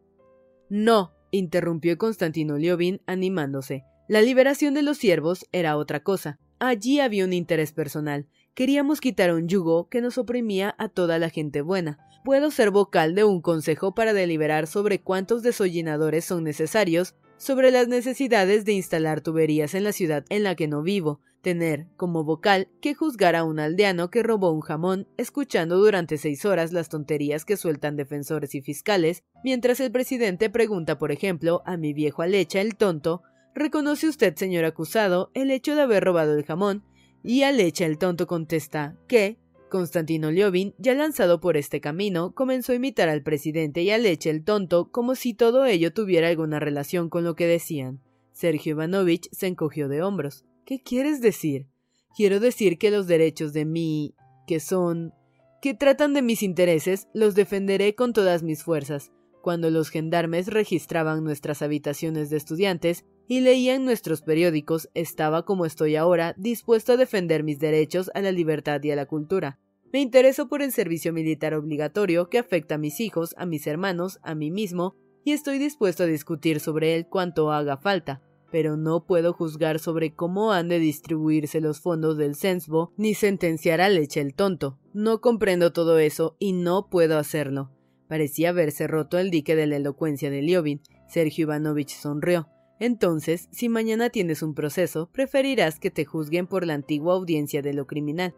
No, 0.69 1.13
interrumpió 1.31 1.97
Constantino 1.97 2.57
Liobin 2.57 3.01
animándose. 3.07 3.83
La 4.07 4.21
liberación 4.21 4.75
de 4.75 4.83
los 4.83 4.97
siervos 4.97 5.47
era 5.51 5.77
otra 5.77 6.01
cosa. 6.01 6.39
Allí 6.59 6.99
había 6.99 7.25
un 7.25 7.33
interés 7.33 7.71
personal. 7.71 8.27
Queríamos 8.53 9.01
quitar 9.01 9.33
un 9.33 9.47
yugo 9.47 9.89
que 9.89 9.99
nos 9.99 10.17
oprimía 10.17 10.75
a 10.77 10.87
toda 10.87 11.17
la 11.17 11.29
gente 11.29 11.61
buena. 11.61 11.97
Puedo 12.23 12.51
ser 12.51 12.71
vocal 12.71 13.15
de 13.15 13.23
un 13.23 13.41
consejo 13.41 13.93
para 13.93 14.13
deliberar 14.13 14.67
sobre 14.67 15.01
cuántos 15.01 15.43
desollinadores 15.43 16.25
son 16.25 16.43
necesarios, 16.43 17.15
sobre 17.45 17.69
las 17.69 17.87
necesidades 17.87 18.65
de 18.65 18.73
instalar 18.73 19.21
tuberías 19.21 19.75
en 19.75 19.83
la 19.83 19.91
ciudad 19.91 20.25
en 20.29 20.41
la 20.41 20.55
que 20.55 20.67
no 20.67 20.81
vivo, 20.81 21.21
tener 21.41 21.85
como 21.95 22.23
vocal 22.23 22.69
que 22.81 22.95
juzgar 22.95 23.35
a 23.35 23.43
un 23.43 23.59
aldeano 23.59 24.09
que 24.09 24.23
robó 24.23 24.49
un 24.49 24.61
jamón, 24.61 25.07
escuchando 25.15 25.77
durante 25.77 26.17
seis 26.17 26.43
horas 26.43 26.73
las 26.73 26.89
tonterías 26.89 27.45
que 27.45 27.55
sueltan 27.55 27.97
defensores 27.97 28.55
y 28.55 28.63
fiscales, 28.63 29.21
mientras 29.43 29.79
el 29.79 29.91
presidente 29.91 30.49
pregunta, 30.49 30.97
por 30.97 31.11
ejemplo, 31.11 31.61
a 31.67 31.77
mi 31.77 31.93
viejo 31.93 32.23
Alecha 32.23 32.61
el 32.61 32.75
tonto, 32.75 33.21
¿reconoce 33.53 34.09
usted, 34.09 34.35
señor 34.35 34.65
acusado, 34.65 35.29
el 35.35 35.51
hecho 35.51 35.75
de 35.75 35.83
haber 35.83 36.03
robado 36.03 36.35
el 36.35 36.45
jamón? 36.45 36.83
Y 37.21 37.43
Alecha 37.43 37.85
el 37.85 37.99
tonto 37.99 38.25
contesta 38.25 38.97
que, 39.07 39.37
Constantino 39.75 40.31
Liobin, 40.31 40.73
ya 40.77 40.93
lanzado 40.93 41.41
por 41.41 41.57
este 41.57 41.81
camino, 41.81 42.33
comenzó 42.33 42.71
a 42.71 42.75
imitar 42.75 43.09
al 43.09 43.23
presidente 43.23 43.81
y 43.81 43.89
a 43.89 43.97
Leche 43.97 44.29
el 44.29 44.45
tonto 44.45 44.89
como 44.89 45.15
si 45.15 45.33
todo 45.33 45.65
ello 45.65 45.91
tuviera 45.91 46.29
alguna 46.29 46.61
relación 46.61 47.09
con 47.09 47.25
lo 47.25 47.35
que 47.35 47.45
decían. 47.45 47.99
Sergio 48.31 48.71
Ivanovich 48.71 49.27
se 49.33 49.47
encogió 49.47 49.89
de 49.89 50.01
hombros. 50.01 50.45
¿Qué 50.65 50.81
quieres 50.81 51.19
decir? 51.19 51.67
Quiero 52.15 52.39
decir 52.39 52.77
que 52.77 52.89
los 52.89 53.05
derechos 53.05 53.51
de 53.51 53.65
mí, 53.65 54.15
que 54.47 54.61
son, 54.61 55.13
que 55.61 55.73
tratan 55.73 56.13
de 56.13 56.21
mis 56.21 56.41
intereses, 56.41 57.09
los 57.13 57.35
defenderé 57.35 57.95
con 57.95 58.13
todas 58.13 58.43
mis 58.43 58.63
fuerzas. 58.63 59.11
Cuando 59.41 59.69
los 59.71 59.89
gendarmes 59.89 60.47
registraban 60.47 61.21
nuestras 61.25 61.61
habitaciones 61.61 62.29
de 62.29 62.37
estudiantes 62.37 63.03
y 63.27 63.41
leían 63.41 63.83
nuestros 63.83 64.21
periódicos, 64.21 64.89
estaba 64.93 65.43
como 65.43 65.65
estoy 65.65 65.97
ahora, 65.97 66.33
dispuesto 66.37 66.93
a 66.93 66.97
defender 66.97 67.43
mis 67.43 67.59
derechos 67.59 68.09
a 68.13 68.21
la 68.21 68.31
libertad 68.31 68.81
y 68.81 68.91
a 68.91 68.95
la 68.95 69.05
cultura. 69.05 69.59
Me 69.95 70.01
intereso 70.01 70.49
por 70.49 70.61
el 70.61 70.73
servicio 70.73 71.13
militar 71.13 71.53
obligatorio 71.53 72.27
que 72.27 72.37
afecta 72.37 72.75
a 72.75 72.77
mis 72.77 72.99
hijos, 72.99 73.33
a 73.37 73.45
mis 73.45 73.65
hermanos, 73.65 74.19
a 74.23 74.35
mí 74.35 74.51
mismo, 74.51 74.93
y 75.23 75.31
estoy 75.31 75.57
dispuesto 75.57 76.03
a 76.03 76.05
discutir 76.05 76.59
sobre 76.59 76.97
él 76.97 77.07
cuanto 77.07 77.49
haga 77.49 77.77
falta 77.77 78.21
pero 78.51 78.75
no 78.75 79.05
puedo 79.05 79.31
juzgar 79.31 79.79
sobre 79.79 80.13
cómo 80.13 80.51
han 80.51 80.67
de 80.67 80.79
distribuirse 80.79 81.61
los 81.61 81.79
fondos 81.79 82.17
del 82.17 82.35
Censbo 82.35 82.91
ni 82.97 83.13
sentenciar 83.13 83.79
a 83.79 83.87
Leche 83.87 84.19
el 84.19 84.33
tonto. 84.33 84.77
No 84.93 85.21
comprendo 85.21 85.71
todo 85.71 85.97
eso 85.97 86.35
y 86.39 86.51
no 86.51 86.89
puedo 86.89 87.17
hacerlo. 87.17 87.71
Parecía 88.09 88.49
haberse 88.49 88.87
roto 88.87 89.17
el 89.17 89.31
dique 89.31 89.55
de 89.55 89.65
la 89.65 89.77
elocuencia 89.77 90.29
de 90.29 90.41
Liobin. 90.41 90.81
Sergio 91.07 91.43
Ivanovich 91.43 91.95
sonrió. 91.95 92.49
Entonces, 92.79 93.47
si 93.51 93.69
mañana 93.69 94.09
tienes 94.09 94.41
un 94.41 94.53
proceso, 94.53 95.09
preferirás 95.11 95.79
que 95.79 95.91
te 95.91 96.03
juzguen 96.03 96.47
por 96.47 96.65
la 96.65 96.73
antigua 96.73 97.13
audiencia 97.13 97.61
de 97.61 97.73
lo 97.73 97.87
criminal. 97.87 98.35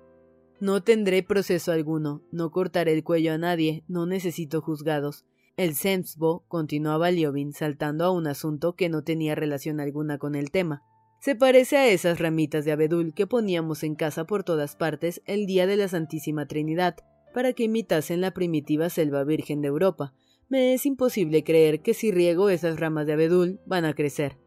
No 0.59 0.81
tendré 0.81 1.21
proceso 1.21 1.71
alguno, 1.71 2.23
no 2.31 2.49
cortaré 2.49 2.93
el 2.93 3.03
cuello 3.03 3.33
a 3.33 3.37
nadie, 3.37 3.83
no 3.87 4.07
necesito 4.07 4.59
juzgados. 4.61 5.23
El 5.55 5.75
Semsbo, 5.75 6.45
continuaba 6.47 7.11
Liobin, 7.11 7.53
saltando 7.53 8.05
a 8.05 8.11
un 8.11 8.25
asunto 8.25 8.75
que 8.75 8.89
no 8.89 9.03
tenía 9.03 9.35
relación 9.35 9.79
alguna 9.79 10.17
con 10.17 10.33
el 10.33 10.49
tema. 10.49 10.81
Se 11.19 11.35
parece 11.35 11.77
a 11.77 11.87
esas 11.87 12.19
ramitas 12.19 12.65
de 12.65 12.71
abedul 12.71 13.13
que 13.13 13.27
poníamos 13.27 13.83
en 13.83 13.93
casa 13.93 14.25
por 14.25 14.43
todas 14.43 14.75
partes 14.75 15.21
el 15.25 15.45
día 15.45 15.67
de 15.67 15.77
la 15.77 15.87
Santísima 15.87 16.47
Trinidad, 16.47 16.95
para 17.35 17.53
que 17.53 17.65
imitasen 17.65 18.21
la 18.21 18.31
primitiva 18.31 18.89
selva 18.89 19.23
virgen 19.23 19.61
de 19.61 19.67
Europa. 19.67 20.15
Me 20.49 20.73
es 20.73 20.87
imposible 20.87 21.43
creer 21.43 21.81
que 21.81 21.93
si 21.93 22.11
riego 22.11 22.49
esas 22.49 22.79
ramas 22.79 23.05
de 23.05 23.13
abedul 23.13 23.59
van 23.67 23.85
a 23.85 23.93
crecer. 23.93 24.37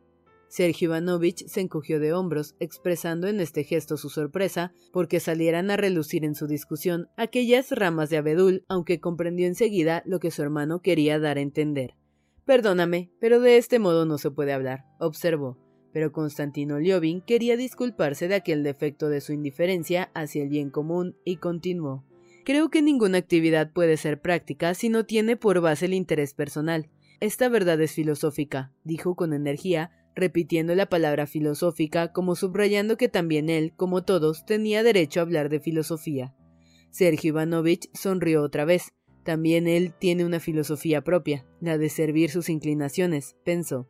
Sergio 0.51 0.89
Ivanovich 0.89 1.47
se 1.47 1.61
encogió 1.61 2.01
de 2.01 2.13
hombros, 2.13 2.57
expresando 2.59 3.29
en 3.29 3.39
este 3.39 3.63
gesto 3.63 3.97
su 3.97 4.09
sorpresa 4.09 4.73
porque 4.93 5.21
salieran 5.21 5.71
a 5.71 5.77
relucir 5.77 6.25
en 6.25 6.35
su 6.35 6.49
discusión 6.49 7.09
aquellas 7.17 7.71
ramas 7.71 8.11
de 8.11 8.17
abedul, 8.17 8.65
aunque 8.69 8.99
comprendió 8.99 9.47
enseguida 9.47 10.03
lo 10.07 10.19
que 10.19 10.33
su 10.33 10.43
hermano 10.43 10.83
quería 10.83 11.21
dar 11.21 11.39
a 11.39 11.41
entender. 11.41 11.95
Perdóname, 12.45 13.13
pero 13.21 13.39
de 13.39 13.59
este 13.59 13.79
modo 13.79 14.07
no 14.07 14.19
se 14.19 14.33
puede 14.33 14.53
hablar, 14.53 14.87
observó. 14.99 15.57
Pero 15.93 16.11
Constantino 16.11 16.81
Liobin 16.81 17.21
quería 17.21 17.57
disculparse 17.57 18.27
de 18.27 18.35
aquel 18.35 18.65
defecto 18.65 19.09
de 19.09 19.21
su 19.21 19.33
indiferencia 19.33 20.11
hacia 20.15 20.43
el 20.43 20.49
bien 20.49 20.71
común 20.71 21.17
y 21.25 21.37
continuó. 21.37 22.05
Creo 22.45 22.71
que 22.71 22.83
ninguna 22.83 23.19
actividad 23.19 23.73
puede 23.73 23.97
ser 23.97 24.21
práctica 24.21 24.75
si 24.75 24.89
no 24.89 25.07
tiene 25.07 25.37
por 25.37 25.61
base 25.61 25.87
el 25.87 25.95
interés 25.95 26.35
personal. 26.35 26.91
Esta 27.21 27.49
verdad 27.49 27.81
es 27.81 27.93
filosófica, 27.93 28.73
dijo 28.83 29.15
con 29.15 29.33
energía, 29.33 29.93
repitiendo 30.15 30.75
la 30.75 30.87
palabra 30.87 31.27
filosófica 31.27 32.13
como 32.13 32.35
subrayando 32.35 32.97
que 32.97 33.09
también 33.09 33.49
él, 33.49 33.73
como 33.77 34.05
todos, 34.05 34.45
tenía 34.45 34.83
derecho 34.83 35.21
a 35.21 35.23
hablar 35.23 35.49
de 35.49 35.61
filosofía. 35.61 36.35
Sergio 36.91 37.29
Ivanovich 37.29 37.89
sonrió 37.95 38.43
otra 38.43 38.65
vez. 38.65 38.93
También 39.25 39.69
él 39.69 39.93
tiene 39.99 40.25
una 40.25 40.41
filosofía 40.41 41.03
propia, 41.03 41.47
la 41.61 41.79
de 41.79 41.89
servir 41.89 42.31
sus 42.31 42.49
inclinaciones, 42.49 43.37
pensó. 43.45 43.89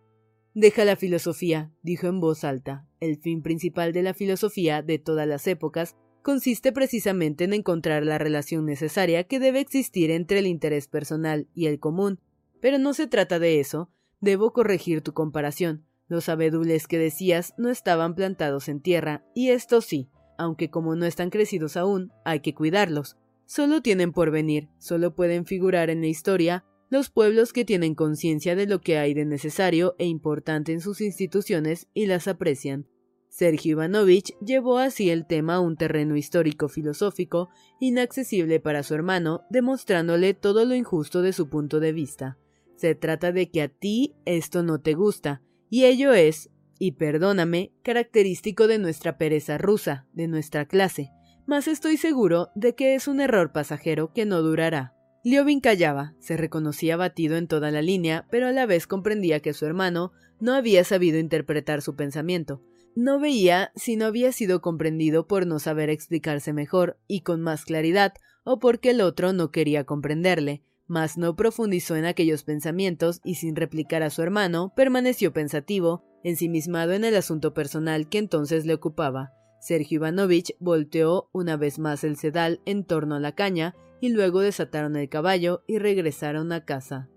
Deja 0.55 0.85
la 0.85 0.97
filosofía, 0.97 1.73
dijo 1.83 2.09
en 2.09 2.21
voz 2.21 2.43
alta. 2.43 2.87
El 2.99 3.17
fin 3.17 3.41
principal 3.43 3.93
de 3.93 4.03
la 4.03 4.15
filosofía 4.15 4.83
de 4.83 4.99
todas 4.99 5.27
las 5.27 5.47
épocas 5.47 5.97
consiste 6.23 6.73
precisamente 6.73 7.45
en 7.45 7.55
encontrar 7.55 8.05
la 8.05 8.19
relación 8.19 8.67
necesaria 8.67 9.25
que 9.25 9.39
debe 9.39 9.61
existir 9.61 10.11
entre 10.11 10.41
el 10.41 10.47
interés 10.47 10.89
personal 10.89 11.49
y 11.55 11.67
el 11.67 11.79
común. 11.79 12.21
Pero 12.61 12.79
no 12.79 12.93
se 12.95 13.07
trata 13.07 13.39
de 13.39 13.61
eso. 13.61 13.91
Debo 14.21 14.53
corregir 14.53 15.01
tu 15.01 15.15
comparación. 15.15 15.87
Los 16.11 16.29
abedules 16.29 16.89
que 16.89 16.99
decías 16.99 17.55
no 17.57 17.71
estaban 17.71 18.17
plantados 18.17 18.69
en 18.69 18.81
tierra, 18.81 19.25
y 19.33 19.51
estos 19.51 19.85
sí, 19.85 20.11
aunque 20.37 20.69
como 20.69 20.97
no 20.97 21.07
están 21.07 21.31
crecidos 21.31 21.77
aún, 21.77 22.11
hay 22.25 22.41
que 22.41 22.53
cuidarlos. 22.53 23.17
Solo 23.47 23.81
tienen 23.81 24.11
por 24.11 24.33
venir, 24.33 24.69
solo 24.79 25.15
pueden 25.15 25.47
figurar 25.47 25.89
en 25.89 26.01
la 26.01 26.09
historia 26.09 26.65
los 26.89 27.11
pueblos 27.11 27.53
que 27.53 27.65
tienen 27.65 27.95
conciencia 27.95 28.57
de 28.57 28.67
lo 28.67 28.81
que 28.81 28.99
hay 28.99 29.15
de 29.15 29.25
necesario 29.25 29.95
e 30.01 30.07
importante 30.07 30.73
en 30.73 30.81
sus 30.81 31.01
instituciones 31.01 31.87
y 31.95 32.07
las 32.07 32.27
aprecian. 32.27 32.89
Sergio 33.29 33.73
Ivanovich 33.75 34.35
llevó 34.45 34.79
así 34.79 35.11
el 35.11 35.29
tema 35.29 35.55
a 35.55 35.61
un 35.61 35.77
terreno 35.77 36.17
histórico-filosófico 36.17 37.51
inaccesible 37.79 38.59
para 38.59 38.83
su 38.83 38.97
hermano, 38.97 39.43
demostrándole 39.49 40.35
todo 40.35 40.65
lo 40.65 40.75
injusto 40.75 41.23
de 41.23 41.33
su 41.33 41.49
punto 41.49 41.79
de 41.79 41.93
vista. 41.93 42.37
Se 42.75 42.97
trata 42.97 43.31
de 43.31 43.49
que 43.49 43.63
a 43.63 43.69
ti 43.69 44.17
esto 44.25 44.65
no 44.65 44.81
te 44.81 44.95
gusta, 44.95 45.43
y 45.71 45.87
ello 45.87 46.13
es, 46.13 46.51
y 46.79 46.93
perdóname, 46.93 47.73
característico 47.83 48.67
de 48.67 48.79
nuestra 48.79 49.17
pereza 49.17 49.57
rusa, 49.57 50.07
de 50.13 50.29
nuestra 50.29 50.67
clase, 50.67 51.11
mas 51.47 51.69
estoy 51.69 51.97
seguro 51.97 52.51
de 52.55 52.75
que 52.75 52.95
es 52.95 53.09
un 53.09 53.21
error 53.21 53.53
pasajero 53.53 54.13
que 54.13 54.27
no 54.27 54.43
durará. 54.43 54.95
Liobin 55.23 55.61
callaba, 55.61 56.15
se 56.19 56.37
reconocía 56.37 56.97
batido 56.97 57.37
en 57.37 57.47
toda 57.47 57.71
la 57.71 57.83
línea, 57.83 58.27
pero 58.31 58.49
a 58.49 58.53
la 58.53 58.67
vez 58.67 58.87
comprendía 58.87 59.41
que 59.41 59.53
su 59.53 59.67
hermano 59.67 60.13
no 60.41 60.55
había 60.55 60.83
sabido 60.85 61.19
interpretar 61.19 61.83
su 61.83 61.95
pensamiento. 61.95 62.63
No 62.97 63.21
veía 63.21 63.71
si 63.77 63.97
no 63.97 64.07
había 64.07 64.33
sido 64.33 64.61
comprendido 64.63 65.27
por 65.27 65.47
no 65.47 65.59
saber 65.59 65.91
explicarse 65.91 66.53
mejor 66.53 66.99
y 67.07 67.21
con 67.21 67.43
más 67.43 67.65
claridad, 67.65 68.15
o 68.45 68.59
porque 68.59 68.91
el 68.91 69.03
otro 69.03 69.33
no 69.33 69.51
quería 69.51 69.85
comprenderle, 69.85 70.65
mas 70.91 71.17
no 71.17 71.37
profundizó 71.37 71.95
en 71.95 72.05
aquellos 72.05 72.43
pensamientos 72.43 73.21
y 73.23 73.37
sin 73.37 73.55
replicar 73.55 74.03
a 74.03 74.11
su 74.11 74.23
hermano, 74.23 74.73
permaneció 74.75 75.33
pensativo, 75.33 76.03
ensimismado 76.25 76.93
en 76.95 77.05
el 77.05 77.15
asunto 77.15 77.55
personal 77.55 78.09
que 78.09 78.19
entonces 78.19 78.67
le 78.67 78.75
ocupaba. 78.75 79.33
Sergio 79.61 79.97
Ivanovich 79.97 80.57
volteó 80.59 81.31
una 81.33 81.57
vez 81.57 81.79
más 81.79 82.03
el 82.03 82.17
sedal 82.17 82.61
en 82.65 82.85
torno 82.85 83.15
a 83.15 83.21
la 83.21 83.37
caña 83.37 83.77
y 84.01 84.09
luego 84.09 84.41
desataron 84.41 84.97
el 84.97 85.09
caballo 85.09 85.63
y 85.69 85.79
regresaron 85.79 86.51
a 86.51 86.65
casa. 86.65 87.09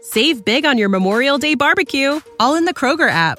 Save 0.00 0.42
big 0.44 0.64
on 0.64 0.78
your 0.78 0.88
Memorial 0.88 1.38
Day 1.38 1.54
barbecue, 1.54 2.20
all 2.38 2.56
in 2.56 2.64
the 2.64 2.72
Kroger 2.72 3.10
app. 3.10 3.38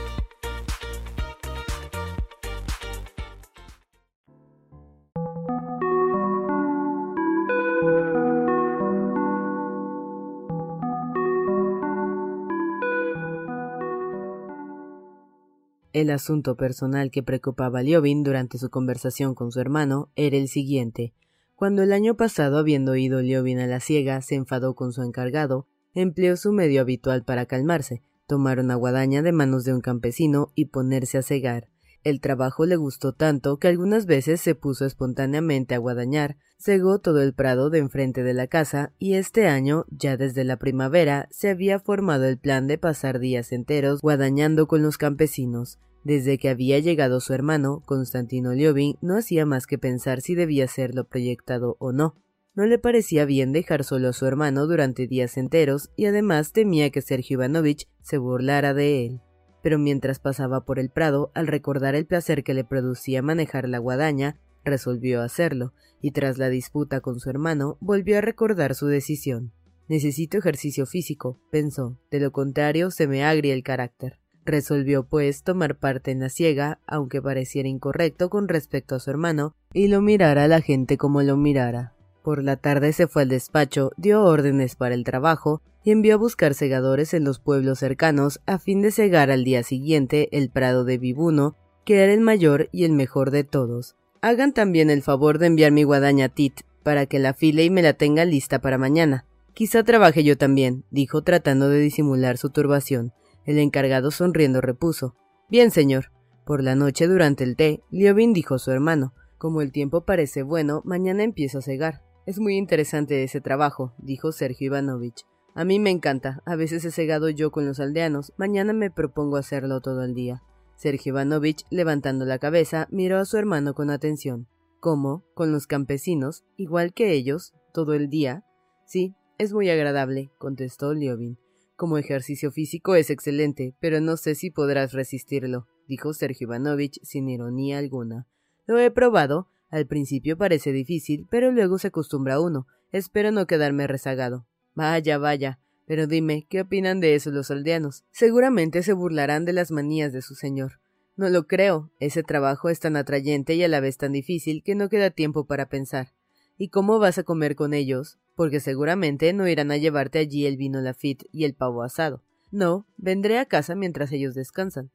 El 16.01 16.09
asunto 16.09 16.57
personal 16.57 17.11
que 17.11 17.21
preocupaba 17.21 17.77
a 17.77 17.83
Liobin 17.83 18.23
durante 18.23 18.57
su 18.57 18.71
conversación 18.71 19.35
con 19.35 19.51
su 19.51 19.59
hermano 19.59 20.09
era 20.15 20.35
el 20.35 20.47
siguiente. 20.47 21.13
Cuando 21.53 21.83
el 21.83 21.93
año 21.93 22.17
pasado, 22.17 22.57
habiendo 22.57 22.95
ido 22.95 23.21
Liobin 23.21 23.59
a 23.59 23.67
la 23.67 23.79
ciega, 23.79 24.19
se 24.23 24.33
enfadó 24.33 24.73
con 24.73 24.93
su 24.93 25.03
encargado, 25.03 25.67
empleó 25.93 26.37
su 26.37 26.53
medio 26.53 26.81
habitual 26.81 27.23
para 27.23 27.45
calmarse, 27.45 28.01
tomar 28.25 28.59
una 28.59 28.73
guadaña 28.73 29.21
de 29.21 29.31
manos 29.31 29.63
de 29.63 29.75
un 29.75 29.81
campesino 29.81 30.51
y 30.55 30.65
ponerse 30.65 31.19
a 31.19 31.21
cegar. 31.21 31.67
El 32.03 32.19
trabajo 32.19 32.65
le 32.65 32.77
gustó 32.77 33.13
tanto 33.13 33.59
que 33.59 33.67
algunas 33.67 34.07
veces 34.07 34.41
se 34.41 34.55
puso 34.55 34.87
espontáneamente 34.87 35.75
a 35.75 35.77
guadañar, 35.77 36.35
cegó 36.57 36.97
todo 36.97 37.21
el 37.21 37.35
prado 37.35 37.69
de 37.69 37.77
enfrente 37.77 38.23
de 38.23 38.33
la 38.33 38.47
casa 38.47 38.91
y 38.97 39.13
este 39.13 39.47
año, 39.47 39.85
ya 39.91 40.17
desde 40.17 40.45
la 40.45 40.57
primavera, 40.57 41.27
se 41.29 41.51
había 41.51 41.79
formado 41.79 42.25
el 42.25 42.39
plan 42.39 42.65
de 42.65 42.79
pasar 42.79 43.19
días 43.19 43.51
enteros 43.51 44.01
guadañando 44.01 44.65
con 44.65 44.81
los 44.81 44.97
campesinos. 44.97 45.77
Desde 46.03 46.37
que 46.37 46.49
había 46.49 46.79
llegado 46.79 47.19
su 47.19 47.33
hermano, 47.33 47.81
Constantino 47.85 48.53
Liobin, 48.53 48.95
no 49.01 49.17
hacía 49.17 49.45
más 49.45 49.67
que 49.67 49.77
pensar 49.77 50.21
si 50.21 50.35
debía 50.35 50.67
lo 50.93 51.03
proyectado 51.07 51.77
o 51.79 51.91
no. 51.91 52.15
No 52.55 52.65
le 52.65 52.79
parecía 52.79 53.25
bien 53.25 53.51
dejar 53.51 53.83
solo 53.83 54.09
a 54.09 54.13
su 54.13 54.25
hermano 54.25 54.67
durante 54.67 55.07
días 55.07 55.37
enteros 55.37 55.89
y 55.95 56.05
además 56.05 56.51
temía 56.51 56.89
que 56.89 57.01
Sergio 57.01 57.35
Ivanovich 57.35 57.87
se 58.01 58.17
burlara 58.17 58.73
de 58.73 59.05
él 59.05 59.21
pero 59.61 59.77
mientras 59.77 60.19
pasaba 60.19 60.65
por 60.65 60.79
el 60.79 60.89
prado, 60.89 61.31
al 61.33 61.47
recordar 61.47 61.95
el 61.95 62.05
placer 62.05 62.43
que 62.43 62.53
le 62.53 62.63
producía 62.63 63.21
manejar 63.21 63.69
la 63.69 63.77
guadaña, 63.77 64.39
resolvió 64.63 65.21
hacerlo, 65.21 65.73
y 66.01 66.11
tras 66.11 66.37
la 66.37 66.49
disputa 66.49 67.01
con 67.01 67.19
su 67.19 67.29
hermano, 67.29 67.77
volvió 67.79 68.17
a 68.17 68.21
recordar 68.21 68.75
su 68.75 68.87
decisión. 68.87 69.53
Necesito 69.87 70.37
ejercicio 70.37 70.85
físico, 70.85 71.39
pensó, 71.51 71.99
de 72.09 72.19
lo 72.19 72.31
contrario 72.31 72.91
se 72.91 73.07
me 73.07 73.23
agria 73.23 73.53
el 73.53 73.63
carácter. 73.63 74.20
Resolvió, 74.45 75.03
pues, 75.03 75.43
tomar 75.43 75.75
parte 75.75 76.11
en 76.11 76.19
la 76.19 76.29
ciega, 76.29 76.79
aunque 76.87 77.21
pareciera 77.21 77.69
incorrecto 77.69 78.29
con 78.29 78.47
respecto 78.47 78.95
a 78.95 78.99
su 78.99 79.09
hermano, 79.09 79.55
y 79.73 79.87
lo 79.87 80.01
mirara 80.01 80.45
a 80.45 80.47
la 80.47 80.61
gente 80.61 80.97
como 80.97 81.21
lo 81.21 81.37
mirara. 81.37 81.93
Por 82.23 82.43
la 82.43 82.55
tarde 82.55 82.93
se 82.93 83.07
fue 83.07 83.23
al 83.23 83.29
despacho, 83.29 83.91
dio 83.97 84.23
órdenes 84.23 84.75
para 84.75 84.93
el 84.95 85.03
trabajo 85.03 85.61
y 85.83 85.91
envió 85.91 86.15
a 86.15 86.17
buscar 86.17 86.53
segadores 86.53 87.13
en 87.13 87.23
los 87.23 87.39
pueblos 87.39 87.79
cercanos 87.79 88.39
a 88.45 88.59
fin 88.59 88.81
de 88.81 88.91
cegar 88.91 89.31
al 89.31 89.43
día 89.43 89.63
siguiente 89.63 90.29
el 90.31 90.49
prado 90.49 90.85
de 90.85 90.97
Vibuno, 90.97 91.55
que 91.83 92.03
era 92.03 92.13
el 92.13 92.21
mayor 92.21 92.69
y 92.71 92.83
el 92.83 92.91
mejor 92.91 93.31
de 93.31 93.43
todos. 93.43 93.95
Hagan 94.21 94.53
también 94.53 94.91
el 94.91 95.01
favor 95.01 95.39
de 95.39 95.47
enviar 95.47 95.71
mi 95.71 95.83
guadaña 95.83 96.25
a 96.25 96.29
Tit, 96.29 96.61
para 96.83 97.07
que 97.07 97.19
la 97.19 97.33
file 97.33 97.63
y 97.63 97.69
me 97.71 97.81
la 97.81 97.93
tenga 97.93 98.25
lista 98.25 98.59
para 98.59 98.77
mañana. 98.77 99.25
Quizá 99.53 99.83
trabaje 99.83 100.23
yo 100.23 100.37
también, 100.37 100.83
dijo 100.91 101.23
tratando 101.23 101.69
de 101.69 101.79
disimular 101.79 102.37
su 102.37 102.51
turbación. 102.51 103.13
El 103.45 103.57
encargado 103.57 104.11
sonriendo 104.11 104.61
repuso. 104.61 105.15
Bien, 105.49 105.71
señor. 105.71 106.11
Por 106.45 106.63
la 106.63 106.75
noche 106.75 107.07
durante 107.07 107.43
el 107.43 107.55
té, 107.55 107.81
Liobin 107.91 108.33
dijo 108.33 108.55
a 108.55 108.59
su 108.59 108.71
hermano. 108.71 109.13
Como 109.37 109.61
el 109.61 109.71
tiempo 109.71 110.05
parece 110.05 110.43
bueno, 110.43 110.81
mañana 110.85 111.23
empiezo 111.23 111.59
a 111.59 111.61
cegar. 111.61 112.03
Es 112.25 112.39
muy 112.39 112.55
interesante 112.55 113.23
ese 113.23 113.41
trabajo, 113.41 113.93
dijo 113.97 114.31
Sergio 114.31 114.67
Ivanovich. 114.67 115.25
A 115.55 115.65
mí 115.65 115.79
me 115.79 115.89
encanta. 115.89 116.41
A 116.45 116.55
veces 116.55 116.85
he 116.85 116.91
cegado 116.91 117.29
yo 117.29 117.51
con 117.51 117.65
los 117.65 117.79
aldeanos. 117.79 118.33
Mañana 118.37 118.73
me 118.73 118.91
propongo 118.91 119.37
hacerlo 119.37 119.81
todo 119.81 120.03
el 120.03 120.13
día. 120.13 120.43
Sergio 120.75 121.13
Ivanovich, 121.13 121.65
levantando 121.69 122.25
la 122.25 122.39
cabeza, 122.39 122.87
miró 122.91 123.17
a 123.17 123.25
su 123.25 123.37
hermano 123.37 123.73
con 123.73 123.89
atención. 123.89 124.47
¿Cómo? 124.79 125.23
¿Con 125.33 125.51
los 125.51 125.67
campesinos? 125.67 126.43
¿Igual 126.57 126.93
que 126.93 127.11
ellos? 127.11 127.53
¿Todo 127.73 127.93
el 127.93 128.09
día? 128.09 128.43
Sí, 128.85 129.15
es 129.37 129.53
muy 129.53 129.69
agradable, 129.69 130.31
contestó 130.37 130.93
Liobin. 130.93 131.37
Como 131.81 131.97
ejercicio 131.97 132.51
físico 132.51 132.93
es 132.93 133.09
excelente, 133.09 133.73
pero 133.79 134.01
no 134.01 134.15
sé 134.15 134.35
si 134.35 134.51
podrás 134.51 134.93
resistirlo, 134.93 135.65
dijo 135.87 136.13
Sergio 136.13 136.45
Ivanovich 136.45 136.99
sin 137.01 137.27
ironía 137.27 137.79
alguna. 137.79 138.27
Lo 138.67 138.77
he 138.77 138.91
probado, 138.91 139.47
al 139.71 139.87
principio 139.87 140.37
parece 140.37 140.73
difícil, 140.73 141.25
pero 141.31 141.51
luego 141.51 141.79
se 141.79 141.87
acostumbra 141.87 142.39
uno. 142.39 142.67
Espero 142.91 143.31
no 143.31 143.47
quedarme 143.47 143.87
rezagado. 143.87 144.45
Vaya, 144.75 145.17
vaya. 145.17 145.59
Pero 145.87 146.05
dime, 146.05 146.45
¿qué 146.47 146.61
opinan 146.61 146.99
de 146.99 147.15
eso 147.15 147.31
los 147.31 147.49
aldeanos? 147.49 148.03
Seguramente 148.11 148.83
se 148.83 148.93
burlarán 148.93 149.45
de 149.45 149.53
las 149.53 149.71
manías 149.71 150.13
de 150.13 150.21
su 150.21 150.35
señor. 150.35 150.73
No 151.15 151.29
lo 151.29 151.47
creo. 151.47 151.89
Ese 151.99 152.21
trabajo 152.21 152.69
es 152.69 152.79
tan 152.79 152.95
atrayente 152.95 153.55
y 153.55 153.63
a 153.63 153.67
la 153.67 153.79
vez 153.79 153.97
tan 153.97 154.11
difícil 154.11 154.61
que 154.61 154.75
no 154.75 154.87
queda 154.87 155.09
tiempo 155.09 155.47
para 155.47 155.67
pensar. 155.67 156.13
¿Y 156.59 156.67
cómo 156.67 156.99
vas 156.99 157.17
a 157.17 157.23
comer 157.23 157.55
con 157.55 157.73
ellos? 157.73 158.19
Porque 158.41 158.59
seguramente 158.59 159.33
no 159.33 159.47
irán 159.47 159.69
a 159.69 159.77
llevarte 159.77 160.17
allí 160.17 160.47
el 160.47 160.57
vino 160.57 160.81
Lafitte 160.81 161.27
y 161.31 161.45
el 161.45 161.53
pavo 161.53 161.83
asado. 161.83 162.23
No, 162.49 162.87
vendré 162.97 163.37
a 163.37 163.45
casa 163.45 163.75
mientras 163.75 164.11
ellos 164.11 164.33
descansan. 164.33 164.89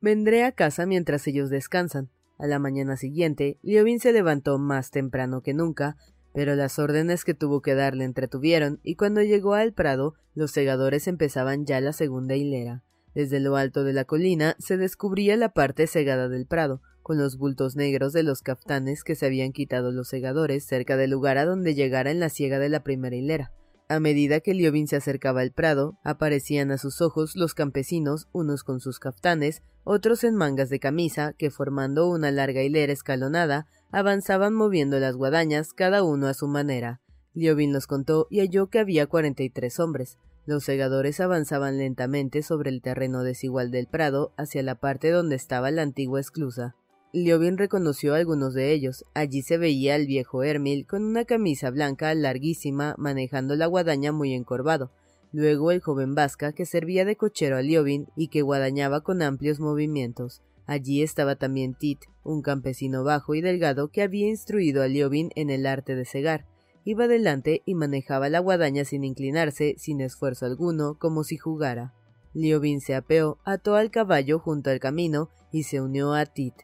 Vendré 0.00 0.44
a 0.44 0.52
casa 0.52 0.86
mientras 0.86 1.26
ellos 1.26 1.50
descansan. 1.50 2.10
A 2.38 2.46
la 2.46 2.60
mañana 2.60 2.96
siguiente, 2.96 3.58
Liobin 3.62 3.98
se 3.98 4.12
levantó 4.12 4.56
más 4.60 4.92
temprano 4.92 5.42
que 5.42 5.52
nunca, 5.52 5.96
pero 6.32 6.54
las 6.54 6.78
órdenes 6.78 7.24
que 7.24 7.34
tuvo 7.34 7.60
que 7.60 7.74
dar 7.74 7.96
le 7.96 8.04
entretuvieron, 8.04 8.78
y 8.84 8.94
cuando 8.94 9.20
llegó 9.20 9.54
al 9.54 9.72
prado, 9.72 10.14
los 10.36 10.52
segadores 10.52 11.08
empezaban 11.08 11.66
ya 11.66 11.80
la 11.80 11.92
segunda 11.92 12.36
hilera. 12.36 12.84
Desde 13.16 13.40
lo 13.40 13.56
alto 13.56 13.82
de 13.82 13.94
la 13.94 14.04
colina 14.04 14.54
se 14.60 14.76
descubría 14.76 15.36
la 15.36 15.48
parte 15.48 15.88
segada 15.88 16.28
del 16.28 16.46
prado, 16.46 16.82
con 17.02 17.18
los 17.18 17.36
bultos 17.36 17.76
negros 17.76 18.12
de 18.12 18.22
los 18.22 18.42
caftanes 18.42 19.04
que 19.04 19.14
se 19.14 19.26
habían 19.26 19.52
quitado 19.52 19.92
los 19.92 20.08
segadores 20.08 20.64
cerca 20.64 20.96
del 20.96 21.10
lugar 21.10 21.38
a 21.38 21.44
donde 21.44 21.74
llegara 21.74 22.10
en 22.10 22.20
la 22.20 22.28
siega 22.28 22.58
de 22.58 22.68
la 22.68 22.82
primera 22.82 23.16
hilera. 23.16 23.52
A 23.88 24.00
medida 24.00 24.40
que 24.40 24.54
Liobin 24.54 24.88
se 24.88 24.96
acercaba 24.96 25.42
al 25.42 25.52
prado, 25.52 25.98
aparecían 26.02 26.70
a 26.70 26.78
sus 26.78 27.02
ojos 27.02 27.36
los 27.36 27.52
campesinos, 27.52 28.28
unos 28.32 28.64
con 28.64 28.80
sus 28.80 28.98
caftanes, 28.98 29.62
otros 29.84 30.24
en 30.24 30.34
mangas 30.34 30.70
de 30.70 30.78
camisa, 30.78 31.34
que 31.36 31.50
formando 31.50 32.08
una 32.08 32.30
larga 32.30 32.62
hilera 32.62 32.92
escalonada, 32.92 33.66
avanzaban 33.90 34.54
moviendo 34.54 34.98
las 34.98 35.16
guadañas, 35.16 35.74
cada 35.74 36.02
uno 36.04 36.28
a 36.28 36.34
su 36.34 36.48
manera. 36.48 37.02
Liobin 37.34 37.72
los 37.72 37.86
contó 37.86 38.28
y 38.30 38.40
halló 38.40 38.68
que 38.68 38.78
había 38.78 39.06
cuarenta 39.06 39.42
y 39.42 39.50
tres 39.50 39.78
hombres. 39.80 40.18
Los 40.44 40.64
segadores 40.64 41.20
avanzaban 41.20 41.78
lentamente 41.78 42.42
sobre 42.42 42.70
el 42.70 42.82
terreno 42.82 43.22
desigual 43.22 43.70
del 43.70 43.86
prado 43.86 44.32
hacia 44.36 44.62
la 44.62 44.76
parte 44.76 45.10
donde 45.10 45.36
estaba 45.36 45.70
la 45.70 45.82
antigua 45.82 46.18
esclusa. 46.18 46.76
Liobin 47.14 47.58
reconoció 47.58 48.14
a 48.14 48.16
algunos 48.16 48.54
de 48.54 48.72
ellos. 48.72 49.04
Allí 49.12 49.42
se 49.42 49.58
veía 49.58 49.96
al 49.96 50.06
viejo 50.06 50.42
Hermil 50.42 50.86
con 50.86 51.04
una 51.04 51.26
camisa 51.26 51.68
blanca 51.68 52.14
larguísima, 52.14 52.94
manejando 52.96 53.54
la 53.54 53.66
guadaña 53.66 54.12
muy 54.12 54.32
encorvado. 54.32 54.90
Luego 55.30 55.72
el 55.72 55.80
joven 55.80 56.14
Vasca 56.14 56.52
que 56.52 56.64
servía 56.64 57.04
de 57.04 57.16
cochero 57.16 57.58
a 57.58 57.62
Liobin 57.62 58.08
y 58.16 58.28
que 58.28 58.40
guadañaba 58.40 59.02
con 59.02 59.20
amplios 59.20 59.60
movimientos. 59.60 60.40
Allí 60.64 61.02
estaba 61.02 61.36
también 61.36 61.74
Tit, 61.74 62.00
un 62.24 62.40
campesino 62.40 63.04
bajo 63.04 63.34
y 63.34 63.42
delgado 63.42 63.88
que 63.88 64.00
había 64.00 64.28
instruido 64.28 64.82
a 64.82 64.88
Liobin 64.88 65.32
en 65.34 65.50
el 65.50 65.66
arte 65.66 65.94
de 65.94 66.06
cegar. 66.06 66.46
Iba 66.84 67.08
delante 67.08 67.62
y 67.66 67.74
manejaba 67.74 68.30
la 68.30 68.38
guadaña 68.38 68.86
sin 68.86 69.04
inclinarse, 69.04 69.74
sin 69.76 70.00
esfuerzo 70.00 70.46
alguno, 70.46 70.96
como 70.98 71.24
si 71.24 71.36
jugara. 71.36 71.92
Liobin 72.32 72.80
se 72.80 72.94
apeó, 72.94 73.38
ató 73.44 73.74
al 73.74 73.90
caballo 73.90 74.38
junto 74.38 74.70
al 74.70 74.80
camino 74.80 75.28
y 75.52 75.64
se 75.64 75.82
unió 75.82 76.14
a 76.14 76.24
Tit. 76.24 76.54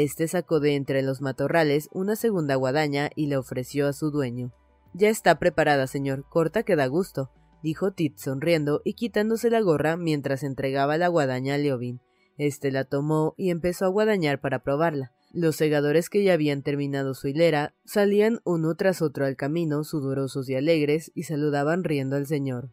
Este 0.00 0.28
sacó 0.28 0.60
de 0.60 0.76
entre 0.76 1.02
los 1.02 1.20
matorrales 1.20 1.88
una 1.92 2.14
segunda 2.14 2.54
guadaña 2.54 3.10
y 3.16 3.26
la 3.26 3.40
ofreció 3.40 3.88
a 3.88 3.92
su 3.92 4.12
dueño. 4.12 4.52
Ya 4.94 5.08
está 5.08 5.40
preparada, 5.40 5.88
señor, 5.88 6.24
corta 6.28 6.62
que 6.62 6.76
da 6.76 6.86
gusto, 6.86 7.32
dijo 7.64 7.90
Tit 7.90 8.16
sonriendo 8.16 8.80
y 8.84 8.92
quitándose 8.92 9.50
la 9.50 9.60
gorra 9.60 9.96
mientras 9.96 10.44
entregaba 10.44 10.98
la 10.98 11.08
guadaña 11.08 11.54
a 11.54 11.58
Leovin. 11.58 12.00
Este 12.36 12.70
la 12.70 12.84
tomó 12.84 13.34
y 13.36 13.50
empezó 13.50 13.86
a 13.86 13.88
guadañar 13.88 14.40
para 14.40 14.62
probarla. 14.62 15.10
Los 15.32 15.56
segadores 15.56 16.08
que 16.10 16.22
ya 16.22 16.34
habían 16.34 16.62
terminado 16.62 17.12
su 17.14 17.26
hilera 17.26 17.74
salían 17.84 18.38
uno 18.44 18.76
tras 18.76 19.02
otro 19.02 19.26
al 19.26 19.34
camino, 19.34 19.82
sudorosos 19.82 20.48
y 20.48 20.54
alegres, 20.54 21.10
y 21.16 21.24
saludaban 21.24 21.82
riendo 21.82 22.14
al 22.14 22.28
señor. 22.28 22.70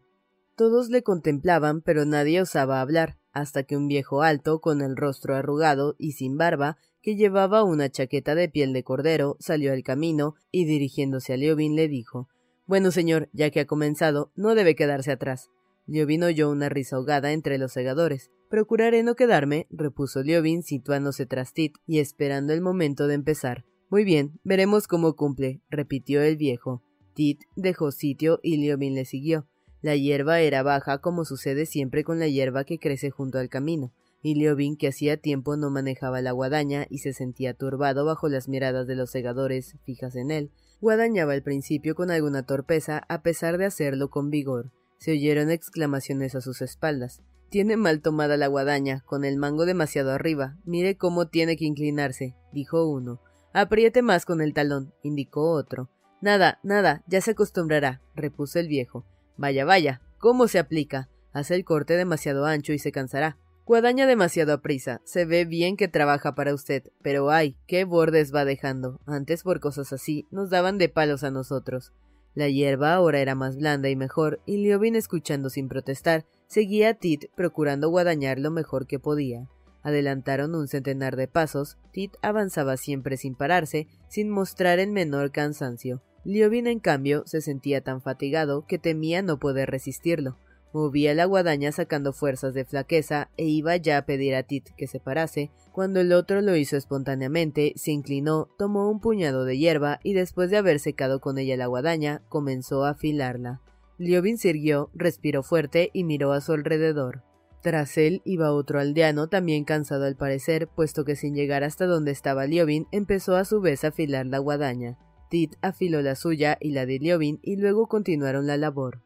Todos 0.54 0.90
le 0.90 1.02
contemplaban, 1.02 1.82
pero 1.82 2.04
nadie 2.04 2.40
osaba 2.40 2.80
hablar, 2.80 3.18
hasta 3.32 3.64
que 3.64 3.76
un 3.76 3.88
viejo 3.88 4.22
alto, 4.22 4.60
con 4.60 4.80
el 4.80 4.96
rostro 4.96 5.34
arrugado 5.34 5.96
y 5.98 6.12
sin 6.12 6.38
barba, 6.38 6.78
que 7.06 7.14
llevaba 7.14 7.62
una 7.62 7.88
chaqueta 7.88 8.34
de 8.34 8.48
piel 8.48 8.72
de 8.72 8.82
cordero, 8.82 9.36
salió 9.38 9.72
al 9.72 9.84
camino 9.84 10.34
y 10.50 10.64
dirigiéndose 10.64 11.34
a 11.34 11.36
Leovin 11.36 11.76
le 11.76 11.86
dijo 11.86 12.28
Bueno, 12.66 12.90
señor, 12.90 13.28
ya 13.32 13.50
que 13.50 13.60
ha 13.60 13.64
comenzado, 13.64 14.32
no 14.34 14.56
debe 14.56 14.74
quedarse 14.74 15.12
atrás. 15.12 15.48
Leovin 15.86 16.24
oyó 16.24 16.50
una 16.50 16.68
risa 16.68 16.96
ahogada 16.96 17.30
entre 17.30 17.58
los 17.58 17.72
segadores. 17.72 18.32
Procuraré 18.50 19.04
no 19.04 19.14
quedarme, 19.14 19.68
repuso 19.70 20.24
Leovin, 20.24 20.64
situándose 20.64 21.26
tras 21.26 21.52
Tit 21.52 21.76
y 21.86 22.00
esperando 22.00 22.52
el 22.52 22.60
momento 22.60 23.06
de 23.06 23.14
empezar. 23.14 23.64
Muy 23.88 24.02
bien, 24.02 24.40
veremos 24.42 24.88
cómo 24.88 25.14
cumple, 25.14 25.62
repitió 25.70 26.22
el 26.22 26.36
viejo. 26.36 26.82
Tit 27.14 27.38
dejó 27.54 27.92
sitio 27.92 28.40
y 28.42 28.56
Leovin 28.56 28.96
le 28.96 29.04
siguió. 29.04 29.46
La 29.80 29.94
hierba 29.94 30.40
era 30.40 30.64
baja 30.64 30.98
como 30.98 31.24
sucede 31.24 31.66
siempre 31.66 32.02
con 32.02 32.18
la 32.18 32.26
hierba 32.26 32.64
que 32.64 32.80
crece 32.80 33.12
junto 33.12 33.38
al 33.38 33.48
camino 33.48 33.92
y 34.26 34.34
Liobin, 34.34 34.76
que 34.76 34.88
hacía 34.88 35.18
tiempo 35.18 35.56
no 35.56 35.70
manejaba 35.70 36.20
la 36.20 36.32
guadaña 36.32 36.88
y 36.90 36.98
se 36.98 37.12
sentía 37.12 37.54
turbado 37.54 38.04
bajo 38.04 38.28
las 38.28 38.48
miradas 38.48 38.88
de 38.88 38.96
los 38.96 39.12
segadores 39.12 39.76
fijas 39.84 40.16
en 40.16 40.32
él, 40.32 40.50
guadañaba 40.80 41.32
al 41.32 41.44
principio 41.44 41.94
con 41.94 42.10
alguna 42.10 42.42
torpeza 42.42 43.04
a 43.08 43.22
pesar 43.22 43.56
de 43.56 43.66
hacerlo 43.66 44.10
con 44.10 44.28
vigor. 44.28 44.72
Se 44.98 45.12
oyeron 45.12 45.52
exclamaciones 45.52 46.34
a 46.34 46.40
sus 46.40 46.60
espaldas. 46.60 47.22
Tiene 47.50 47.76
mal 47.76 48.00
tomada 48.02 48.36
la 48.36 48.48
guadaña, 48.48 49.04
con 49.06 49.24
el 49.24 49.36
mango 49.36 49.64
demasiado 49.64 50.10
arriba. 50.10 50.56
Mire 50.64 50.96
cómo 50.96 51.28
tiene 51.28 51.56
que 51.56 51.66
inclinarse, 51.66 52.34
dijo 52.52 52.84
uno. 52.84 53.20
Apriete 53.52 54.02
más 54.02 54.24
con 54.24 54.40
el 54.40 54.54
talón, 54.54 54.92
indicó 55.04 55.52
otro. 55.52 55.88
Nada, 56.20 56.58
nada, 56.64 57.04
ya 57.06 57.20
se 57.20 57.30
acostumbrará, 57.30 58.02
repuso 58.16 58.58
el 58.58 58.66
viejo. 58.66 59.06
Vaya, 59.36 59.64
vaya, 59.64 60.02
¿cómo 60.18 60.48
se 60.48 60.58
aplica? 60.58 61.10
Hace 61.32 61.54
el 61.54 61.64
corte 61.64 61.94
demasiado 61.94 62.44
ancho 62.44 62.72
y 62.72 62.80
se 62.80 62.90
cansará. 62.90 63.38
Guadaña 63.66 64.06
demasiado 64.06 64.52
a 64.52 64.62
prisa. 64.62 65.00
Se 65.02 65.24
ve 65.24 65.44
bien 65.44 65.76
que 65.76 65.88
trabaja 65.88 66.36
para 66.36 66.54
usted, 66.54 66.84
pero 67.02 67.30
ay, 67.32 67.56
qué 67.66 67.84
bordes 67.84 68.32
va 68.32 68.44
dejando. 68.44 69.00
Antes 69.06 69.42
por 69.42 69.58
cosas 69.58 69.92
así 69.92 70.24
nos 70.30 70.50
daban 70.50 70.78
de 70.78 70.88
palos 70.88 71.24
a 71.24 71.32
nosotros. 71.32 71.92
La 72.36 72.48
hierba 72.48 72.94
ahora 72.94 73.18
era 73.18 73.34
más 73.34 73.56
blanda 73.56 73.88
y 73.88 73.96
mejor, 73.96 74.40
y 74.46 74.58
Liobin, 74.58 74.94
escuchando 74.94 75.50
sin 75.50 75.68
protestar, 75.68 76.26
seguía 76.46 76.90
a 76.90 76.94
Tit 76.94 77.24
procurando 77.34 77.88
guadañar 77.88 78.38
lo 78.38 78.52
mejor 78.52 78.86
que 78.86 79.00
podía. 79.00 79.48
Adelantaron 79.82 80.54
un 80.54 80.68
centenar 80.68 81.16
de 81.16 81.26
pasos, 81.26 81.76
Tit 81.90 82.12
avanzaba 82.22 82.76
siempre 82.76 83.16
sin 83.16 83.34
pararse, 83.34 83.88
sin 84.08 84.30
mostrar 84.30 84.78
el 84.78 84.92
menor 84.92 85.32
cansancio. 85.32 86.02
Liobin, 86.22 86.68
en 86.68 86.78
cambio, 86.78 87.24
se 87.26 87.40
sentía 87.40 87.80
tan 87.80 88.00
fatigado 88.00 88.64
que 88.68 88.78
temía 88.78 89.22
no 89.22 89.40
poder 89.40 89.70
resistirlo. 89.70 90.38
Movía 90.76 91.14
la 91.14 91.24
guadaña 91.24 91.72
sacando 91.72 92.12
fuerzas 92.12 92.52
de 92.52 92.66
flaqueza 92.66 93.30
e 93.38 93.46
iba 93.46 93.74
ya 93.78 93.96
a 93.96 94.04
pedir 94.04 94.34
a 94.34 94.42
Tit 94.42 94.68
que 94.76 94.86
se 94.86 95.00
parase, 95.00 95.50
cuando 95.72 96.00
el 96.00 96.12
otro 96.12 96.42
lo 96.42 96.54
hizo 96.54 96.76
espontáneamente, 96.76 97.72
se 97.76 97.92
inclinó, 97.92 98.50
tomó 98.58 98.90
un 98.90 99.00
puñado 99.00 99.46
de 99.46 99.56
hierba 99.56 100.00
y 100.02 100.12
después 100.12 100.50
de 100.50 100.58
haber 100.58 100.78
secado 100.78 101.18
con 101.18 101.38
ella 101.38 101.56
la 101.56 101.66
guadaña, 101.66 102.20
comenzó 102.28 102.84
a 102.84 102.90
afilarla. 102.90 103.62
Liobin 103.96 104.36
sirvió, 104.36 104.90
respiró 104.92 105.42
fuerte 105.42 105.88
y 105.94 106.04
miró 106.04 106.32
a 106.32 106.42
su 106.42 106.52
alrededor. 106.52 107.22
Tras 107.62 107.96
él 107.96 108.20
iba 108.26 108.52
otro 108.52 108.78
aldeano, 108.78 109.28
también 109.28 109.64
cansado 109.64 110.04
al 110.04 110.16
parecer, 110.16 110.68
puesto 110.68 111.06
que 111.06 111.16
sin 111.16 111.34
llegar 111.34 111.64
hasta 111.64 111.86
donde 111.86 112.10
estaba 112.10 112.44
Liobin, 112.44 112.86
empezó 112.92 113.36
a 113.36 113.46
su 113.46 113.62
vez 113.62 113.82
a 113.84 113.88
afilar 113.88 114.26
la 114.26 114.40
guadaña. 114.40 114.98
Tit 115.30 115.54
afiló 115.62 116.02
la 116.02 116.16
suya 116.16 116.58
y 116.60 116.72
la 116.72 116.84
de 116.84 116.98
Liobin 116.98 117.40
y 117.42 117.56
luego 117.56 117.86
continuaron 117.86 118.46
la 118.46 118.58
labor. 118.58 119.05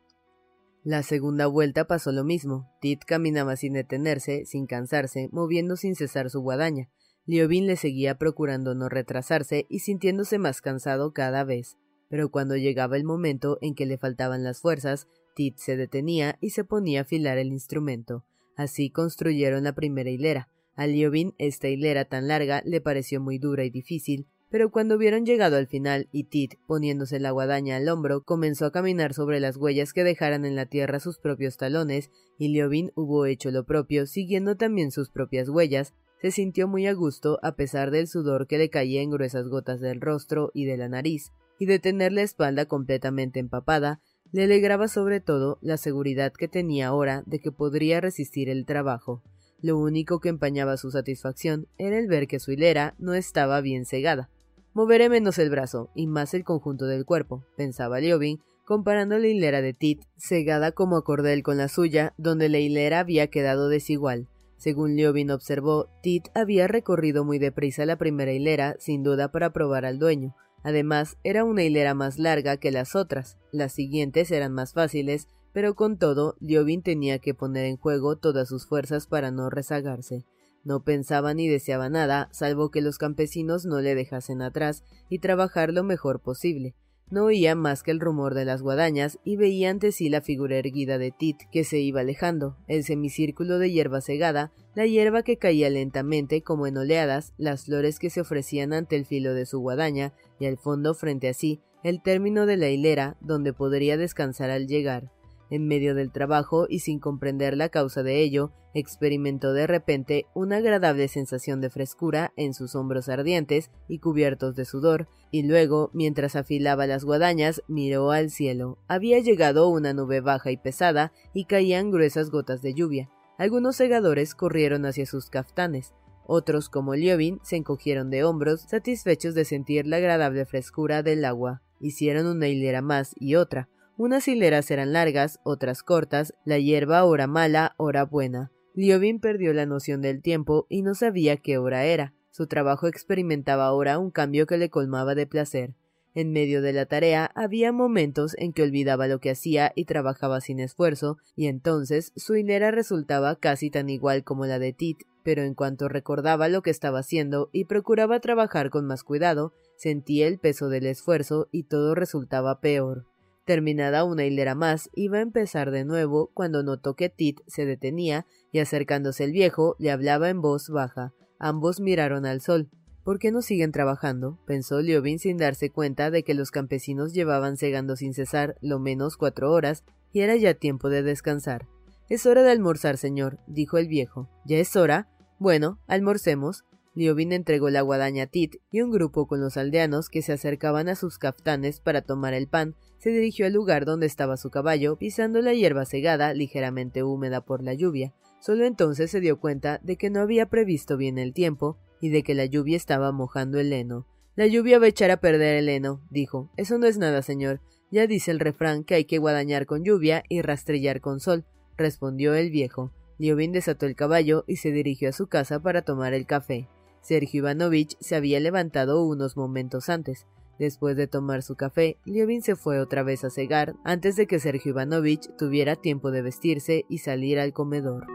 La 0.83 1.03
segunda 1.03 1.47
vuelta 1.47 1.87
pasó 1.87 2.11
lo 2.11 2.25
mismo. 2.25 2.71
Tit 2.81 3.05
caminaba 3.05 3.57
sin 3.57 3.75
detenerse, 3.75 4.47
sin 4.47 4.67
cansarse, 4.67 5.29
moviendo 5.31 5.77
sin 5.77 5.95
cesar 5.95 6.31
su 6.31 6.41
guadaña. 6.41 6.89
Liobin 7.27 7.67
le 7.67 7.77
seguía 7.77 8.17
procurando 8.17 8.75
no 8.75 8.89
retrasarse 8.89 9.67
y 9.69 9.81
sintiéndose 9.81 10.39
más 10.39 10.63
cansado 10.63 11.13
cada 11.13 11.45
vez. 11.45 11.77
Pero 12.09 12.31
cuando 12.31 12.57
llegaba 12.57 12.97
el 12.97 13.05
momento 13.05 13.59
en 13.61 13.75
que 13.75 13.85
le 13.85 13.99
faltaban 13.99 14.43
las 14.43 14.61
fuerzas, 14.61 15.07
Tit 15.37 15.59
se 15.59 15.77
detenía 15.77 16.39
y 16.41 16.51
se 16.51 16.65
ponía 16.65 17.01
a 17.01 17.03
afilar 17.03 17.37
el 17.37 17.49
instrumento. 17.49 18.25
Así 18.57 18.91
construyeron 18.91 19.65
la 19.65 19.75
primera 19.75 20.09
hilera. 20.09 20.49
A 20.77 20.87
Liobin 20.87 21.35
esta 21.37 21.69
hilera 21.69 22.07
tan 22.07 22.27
larga 22.27 22.63
le 22.65 22.81
pareció 22.81 23.21
muy 23.21 23.39
dura 23.39 23.65
y 23.65 23.71
difícil, 23.71 24.27
pero 24.51 24.71
cuando 24.71 24.97
hubieron 24.97 25.25
llegado 25.25 25.57
al 25.57 25.69
final 25.69 26.09
y 26.11 26.25
Tit, 26.25 26.55
poniéndose 26.67 27.21
la 27.21 27.31
guadaña 27.31 27.77
al 27.77 27.89
hombro, 27.89 28.23
comenzó 28.23 28.67
a 28.67 28.73
caminar 28.73 29.15
sobre 29.15 29.39
las 29.39 29.57
huellas 29.57 29.93
que 29.93 30.05
dejaran 30.05 30.45
en 30.45 30.57
la 30.57 30.67
tierra 30.67 30.99
sus 30.99 31.19
propios 31.19 31.57
talones, 31.57 32.11
y 32.37 32.49
Liobin 32.49 32.91
hubo 32.97 33.27
hecho 33.27 33.51
lo 33.51 33.65
propio, 33.65 34.07
siguiendo 34.07 34.57
también 34.57 34.91
sus 34.91 35.11
propias 35.11 35.49
huellas, 35.49 35.95
se 36.21 36.33
sintió 36.33 36.69
muy 36.69 36.87
a 36.87 36.93
gusto 36.93 37.39
a 37.43 37.55
pesar 37.55 37.91
del 37.91 38.09
sudor 38.09 38.47
que 38.47 38.59
le 38.59 38.69
caía 38.69 39.01
en 39.01 39.11
gruesas 39.11 39.49
gotas 39.49 39.81
del 39.81 40.01
rostro 40.01 40.51
y 40.53 40.65
de 40.65 40.77
la 40.77 40.89
nariz, 40.89 41.33
y 41.59 41.67
de 41.67 41.79
tener 41.79 42.13
la 42.13 42.23
espalda 42.23 42.67
completamente 42.67 43.39
empapada, 43.39 44.01
le 44.33 44.45
alegraba 44.45 44.89
sobre 44.89 45.21
todo 45.21 45.59
la 45.61 45.77
seguridad 45.77 46.33
que 46.33 46.49
tenía 46.49 46.89
ahora 46.89 47.23
de 47.27 47.39
que 47.39 47.53
podría 47.53 48.01
resistir 48.01 48.49
el 48.49 48.65
trabajo. 48.65 49.23
Lo 49.63 49.79
único 49.79 50.21
que 50.21 50.29
empañaba 50.29 50.77
su 50.77 50.91
satisfacción 50.91 51.67
era 51.79 51.99
el 51.99 52.07
ver 52.07 52.27
que 52.27 52.41
su 52.41 52.53
hilera 52.53 52.95
no 52.99 53.15
estaba 53.15 53.61
bien 53.61 53.85
cegada. 53.85 54.31
Moveré 54.73 55.09
menos 55.09 55.39
el 55.39 55.51
brazo 55.51 55.91
y 55.95 56.07
más 56.07 56.33
el 56.33 56.45
conjunto 56.45 56.87
del 56.87 57.05
cuerpo, 57.05 57.45
pensaba 57.57 57.99
Liobin, 57.99 58.41
comparando 58.65 59.19
la 59.19 59.27
hilera 59.27 59.63
de 59.63 59.75
Tit, 59.75 60.05
cegada 60.17 60.71
como 60.71 60.97
a 60.97 61.03
cordel 61.03 61.43
con 61.43 61.57
la 61.57 61.67
suya, 61.67 62.15
donde 62.19 62.49
la 62.49 62.59
hilera 62.59 63.01
había 63.01 63.27
quedado 63.27 63.69
desigual. 63.69 64.29
Según 64.59 64.95
Liobin 64.95 65.33
observó, 65.33 65.89
Tit 66.03 66.29
había 66.35 66.69
recorrido 66.69 67.25
muy 67.25 67.41
deprisa 67.41 67.85
la 67.85 67.97
primera 67.97 68.33
hilera, 68.33 68.77
sin 68.79 69.03
duda 69.03 69.33
para 69.33 69.53
probar 69.53 69.85
al 69.85 69.99
dueño. 69.99 70.37
Además, 70.63 71.17
era 71.25 71.45
una 71.45 71.65
hilera 71.65 71.95
más 71.95 72.19
larga 72.19 72.59
que 72.59 72.71
las 72.71 72.95
otras. 72.95 73.39
Las 73.51 73.73
siguientes 73.73 74.31
eran 74.31 74.53
más 74.53 74.73
fáciles, 74.73 75.27
pero 75.53 75.75
con 75.75 75.99
todo, 75.99 76.37
Liobin 76.39 76.83
tenía 76.83 77.19
que 77.19 77.35
poner 77.35 77.65
en 77.65 77.77
juego 77.77 78.17
todas 78.17 78.49
sus 78.49 78.67
fuerzas 78.67 79.09
para 79.09 79.33
no 79.33 79.51
rezagarse. 79.51 80.25
No 80.65 80.85
pensaba 80.85 81.33
ni 81.35 81.49
deseaba 81.49 81.89
nada, 81.89 82.29
salvo 82.33 82.71
que 82.71 82.83
los 82.83 82.99
campesinos 82.99 83.65
no 83.65 83.81
le 83.81 83.95
dejasen 83.95 84.43
atrás 84.43 84.85
y 85.09 85.21
trabajar 85.21 85.73
lo 85.73 85.85
mejor 85.85 86.21
posible. 86.21 86.75
No 87.11 87.25
oía 87.25 87.57
más 87.57 87.83
que 87.83 87.91
el 87.91 87.99
rumor 87.99 88.35
de 88.35 88.45
las 88.45 88.63
guadañas 88.63 89.19
y 89.25 89.35
veía 89.35 89.71
ante 89.71 89.91
sí 89.91 90.09
la 90.09 90.21
figura 90.21 90.59
erguida 90.59 90.97
de 90.97 91.11
Tit 91.11 91.39
que 91.51 91.65
se 91.65 91.79
iba 91.79 92.03
alejando, 92.03 92.57
el 92.69 92.85
semicírculo 92.85 93.59
de 93.59 93.73
hierba 93.73 94.01
segada, 94.01 94.53
la 94.77 94.87
hierba 94.87 95.25
que 95.25 95.37
caía 95.37 95.71
lentamente 95.71 96.43
como 96.43 96.69
en 96.69 96.77
oleadas, 96.77 97.33
las 97.37 97.65
flores 97.65 97.99
que 97.99 98.11
se 98.11 98.21
ofrecían 98.21 98.73
ante 98.73 98.95
el 98.95 99.07
filo 99.07 99.35
de 99.35 99.45
su 99.45 99.59
guadaña 99.59 100.13
y 100.39 100.47
al 100.47 100.57
fondo 100.57 100.95
frente 100.95 101.29
a 101.29 101.35
sí, 101.35 101.61
el 101.83 102.01
término 102.01 102.47
de 102.47 102.59
la 102.59 102.69
hilera 102.69 103.17
donde 103.21 103.53
podría 103.53 103.97
descansar 103.97 104.51
al 104.51 104.69
llegar. 104.69 105.11
En 105.51 105.67
medio 105.67 105.97
del 105.97 106.13
trabajo 106.13 106.67
y 106.69 106.79
sin 106.79 107.01
comprender 107.01 107.57
la 107.57 107.69
causa 107.69 108.05
de 108.05 108.23
ello, 108.23 108.53
experimentó 108.73 109.53
de 109.53 109.67
repente 109.67 110.27
una 110.33 110.59
agradable 110.59 111.09
sensación 111.09 111.61
de 111.61 111.71
frescura 111.71 112.33
en 112.37 112.55
sus 112.55 112.77
hombros 112.77 113.09
ardientes 113.09 113.73
y 113.89 113.99
cubiertos 113.99 114.55
de 114.55 114.65
sudor, 114.65 115.09
y 115.33 115.43
luego, 115.43 115.91
mientras 115.93 116.37
afilaba 116.37 116.87
las 116.87 117.05
guadañas, 117.05 117.63
miró 117.67 118.13
al 118.13 118.31
cielo. 118.31 118.79
Había 118.87 119.19
llegado 119.19 119.69
una 119.69 119.93
nube 119.93 120.21
baja 120.21 120.53
y 120.53 120.57
pesada 120.57 121.13
y 121.35 121.47
caían 121.47 121.91
gruesas 121.91 122.31
gotas 122.31 122.63
de 122.63 122.75
lluvia. 122.75 123.11
Algunos 123.37 123.75
segadores 123.75 124.37
corrieron 124.37 124.87
hacia 124.87 125.07
sus 125.07 125.31
caftanes. 125.31 125.95
Otros, 126.27 126.69
como 126.69 126.95
Liobin, 126.95 127.41
se 127.43 127.57
encogieron 127.57 128.09
de 128.09 128.23
hombros, 128.23 128.61
satisfechos 128.69 129.35
de 129.35 129.45
sentir 129.45 129.87
la 129.87 129.97
agradable 129.97 130.45
frescura 130.47 131.03
del 131.03 131.25
agua. 131.25 131.61
Hicieron 131.81 132.27
una 132.27 132.47
hilera 132.47 132.83
más 132.83 133.17
y 133.19 133.35
otra, 133.35 133.69
unas 134.01 134.29
hileras 134.29 134.71
eran 134.71 134.95
largas, 134.95 135.41
otras 135.43 135.83
cortas, 135.83 136.33
la 136.47 136.59
hierba 136.59 137.05
hora 137.05 137.27
mala, 137.27 137.75
hora 137.77 138.07
buena. 138.07 138.51
Liobin 138.75 139.21
perdió 139.21 139.53
la 139.53 139.67
noción 139.67 140.01
del 140.01 140.23
tiempo 140.23 140.65
y 140.71 140.81
no 140.81 140.95
sabía 140.95 141.37
qué 141.37 141.59
hora 141.59 141.85
era. 141.85 142.15
Su 142.31 142.47
trabajo 142.47 142.87
experimentaba 142.87 143.67
ahora 143.67 143.99
un 143.99 144.11
cambio 144.11 144.47
que 144.47 144.57
le 144.57 144.71
colmaba 144.71 145.15
de 145.15 145.27
placer. 145.27 145.75
En 146.15 146.33
medio 146.33 146.63
de 146.63 146.73
la 146.73 146.87
tarea 146.87 147.31
había 147.35 147.73
momentos 147.73 148.35
en 148.39 148.55
que 148.55 148.63
olvidaba 148.63 149.07
lo 149.07 149.21
que 149.21 149.33
hacía 149.33 149.71
y 149.75 149.85
trabajaba 149.85 150.41
sin 150.41 150.61
esfuerzo, 150.61 151.19
y 151.37 151.49
entonces 151.49 152.15
su 152.17 152.37
hilera 152.37 152.71
resultaba 152.71 153.37
casi 153.37 153.69
tan 153.69 153.91
igual 153.91 154.25
como 154.25 154.47
la 154.47 154.59
de 154.59 154.73
Tit, 154.73 155.03
pero 155.25 155.43
en 155.43 155.53
cuanto 155.53 155.91
recordaba 155.91 156.49
lo 156.49 156.63
que 156.63 156.71
estaba 156.71 157.01
haciendo 157.01 157.51
y 157.53 157.67
procuraba 157.67 158.21
trabajar 158.21 158.71
con 158.71 158.87
más 158.87 159.05
cuidado, 159.05 159.53
sentía 159.77 160.27
el 160.27 160.39
peso 160.39 160.71
del 160.71 160.87
esfuerzo 160.87 161.49
y 161.53 161.65
todo 161.65 161.95
resultaba 161.95 162.63
peor. 162.63 163.10
Terminada 163.51 164.05
una 164.05 164.25
hilera 164.25 164.55
más, 164.55 164.91
iba 164.95 165.19
a 165.19 165.23
empezar 165.23 165.73
de 165.73 165.85
nuevo 165.85 166.31
cuando 166.35 166.63
notó 166.63 166.95
que 166.95 167.09
Tit 167.09 167.41
se 167.49 167.67
detenía 167.67 168.25
y 168.53 168.61
acercándose 168.61 169.25
el 169.25 169.33
viejo 169.33 169.75
le 169.81 169.91
hablaba 169.91 170.29
en 170.29 170.41
voz 170.41 170.69
baja. 170.69 171.15
Ambos 171.41 171.81
miraron 171.81 172.27
al 172.27 172.43
sol. 172.43 172.71
¿Por 173.03 173.19
qué 173.19 173.33
no 173.33 173.43
siguen 173.43 173.73
trabajando? 173.73 174.39
pensó 174.47 174.81
Liobin 174.81 175.19
sin 175.19 175.37
darse 175.37 175.69
cuenta 175.69 176.13
de 176.13 176.23
que 176.23 176.35
los 176.35 176.53
campesinos 176.53 177.13
llevaban 177.13 177.57
segando 177.57 177.97
sin 177.97 178.15
cesar 178.15 178.55
lo 178.61 178.79
menos 178.79 179.17
cuatro 179.17 179.51
horas 179.51 179.83
y 180.13 180.21
era 180.21 180.37
ya 180.37 180.55
tiempo 180.55 180.89
de 180.89 181.03
descansar. 181.03 181.67
Es 182.09 182.27
hora 182.27 182.45
de 182.45 182.53
almorzar, 182.53 182.99
señor, 182.99 183.41
dijo 183.49 183.79
el 183.79 183.89
viejo. 183.89 184.31
¿Ya 184.47 184.59
es 184.59 184.77
hora? 184.77 185.09
Bueno, 185.41 185.81
almorcemos. 185.89 186.63
Liobin 186.95 187.33
entregó 187.33 187.69
la 187.69 187.83
guadaña 187.83 188.25
a 188.25 188.27
Tit 188.29 188.57
y 188.71 188.81
un 188.81 188.93
grupo 188.93 189.27
con 189.27 189.41
los 189.41 189.57
aldeanos 189.57 190.09
que 190.09 190.23
se 190.23 190.33
acercaban 190.33 190.89
a 190.89 190.95
sus 190.95 191.19
caftanes 191.19 191.81
para 191.81 192.03
tomar 192.03 192.33
el 192.35 192.47
pan 192.47 192.77
se 193.01 193.11
dirigió 193.11 193.47
al 193.47 193.55
lugar 193.55 193.87
donde 193.87 194.07
estaba 194.07 194.37
su 194.37 194.51
caballo, 194.51 194.97
pisando 194.97 195.41
la 195.41 195.55
hierba 195.55 195.87
segada, 195.87 196.35
ligeramente 196.35 197.03
húmeda 197.03 197.41
por 197.41 197.63
la 197.63 197.73
lluvia. 197.73 198.13
Solo 198.41 198.67
entonces 198.67 199.11
se 199.11 199.21
dio 199.21 199.41
cuenta 199.41 199.81
de 199.83 199.97
que 199.97 200.11
no 200.11 200.21
había 200.21 200.51
previsto 200.51 200.99
bien 200.99 201.17
el 201.17 201.33
tiempo 201.33 201.79
y 202.03 202.11
de 202.11 202.23
que 202.23 202.35
la 202.35 202.45
lluvia 202.45 202.77
estaba 202.77 203.11
mojando 203.11 203.59
el 203.59 203.73
heno. 203.73 204.07
La 204.37 204.47
lluvia 204.47 204.79
va 204.79 204.85
a 204.85 204.89
echar 204.89 205.11
a 205.11 205.17
perder 205.17 205.57
el 205.57 205.71
heno, 205.71 206.03
dijo. 206.11 206.51
Eso 206.59 206.77
no 206.77 206.87
es 206.87 206.99
nada, 206.99 207.23
señor. 207.23 207.61
Ya 207.91 208.07
dice 208.07 208.31
el 208.31 208.39
refrán 208.39 208.85
que 208.85 208.97
hay 208.97 209.07
que 209.07 209.19
guadañar 209.19 209.65
con 209.65 209.83
lluvia 209.83 210.23
y 210.29 210.43
rastrillar 210.43 211.01
con 211.01 211.21
sol, 211.21 211.47
respondió 211.79 212.35
el 212.35 212.51
viejo. 212.51 212.93
Liobin 213.19 213.53
desató 213.53 213.87
el 213.87 213.97
caballo 213.97 214.45
y 214.47 214.57
se 214.57 214.73
dirigió 214.73 215.09
a 215.09 215.13
su 215.13 215.27
casa 215.27 215.61
para 215.61 215.83
tomar 215.83 216.13
el 216.13 216.27
café. 216.27 216.69
Sergio 217.01 217.39
Ivanovich 217.39 217.97
se 217.99 218.15
había 218.15 218.41
levantado 218.41 219.03
unos 219.05 219.39
momentos 219.39 219.89
antes. 219.89 220.27
Después 220.61 220.95
de 220.95 221.07
tomar 221.07 221.43
su 221.43 221.57
café, 221.57 221.97
Levin 222.05 222.43
se 222.43 222.55
fue 222.55 222.81
otra 222.81 223.03
vez 223.03 223.25
a 223.25 223.31
cegar 223.31 223.77
antes 223.83 224.15
de 224.17 224.27
que 224.27 224.39
Sergio 224.39 224.73
Ivanovich 224.73 225.27
tuviera 225.39 225.75
tiempo 225.75 226.11
de 226.11 226.21
vestirse 226.21 226.85
y 226.91 226.99
salir 226.99 227.39
al 227.39 227.55
comedor. 227.55 228.07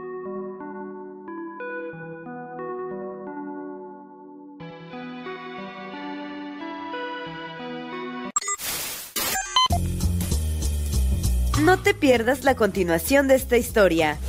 No 11.63 11.81
te 11.81 11.95
pierdas 11.95 12.43
la 12.43 12.55
continuación 12.55 13.27
de 13.27 13.33
esta 13.33 13.57
historia. 13.57 14.19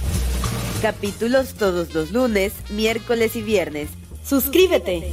Capítulos 0.81 1.53
todos 1.53 1.95
los 1.95 2.13
lunes, 2.13 2.55
miércoles 2.71 3.37
y 3.37 3.43
viernes. 3.43 3.91
Suscríbete. 4.25 5.13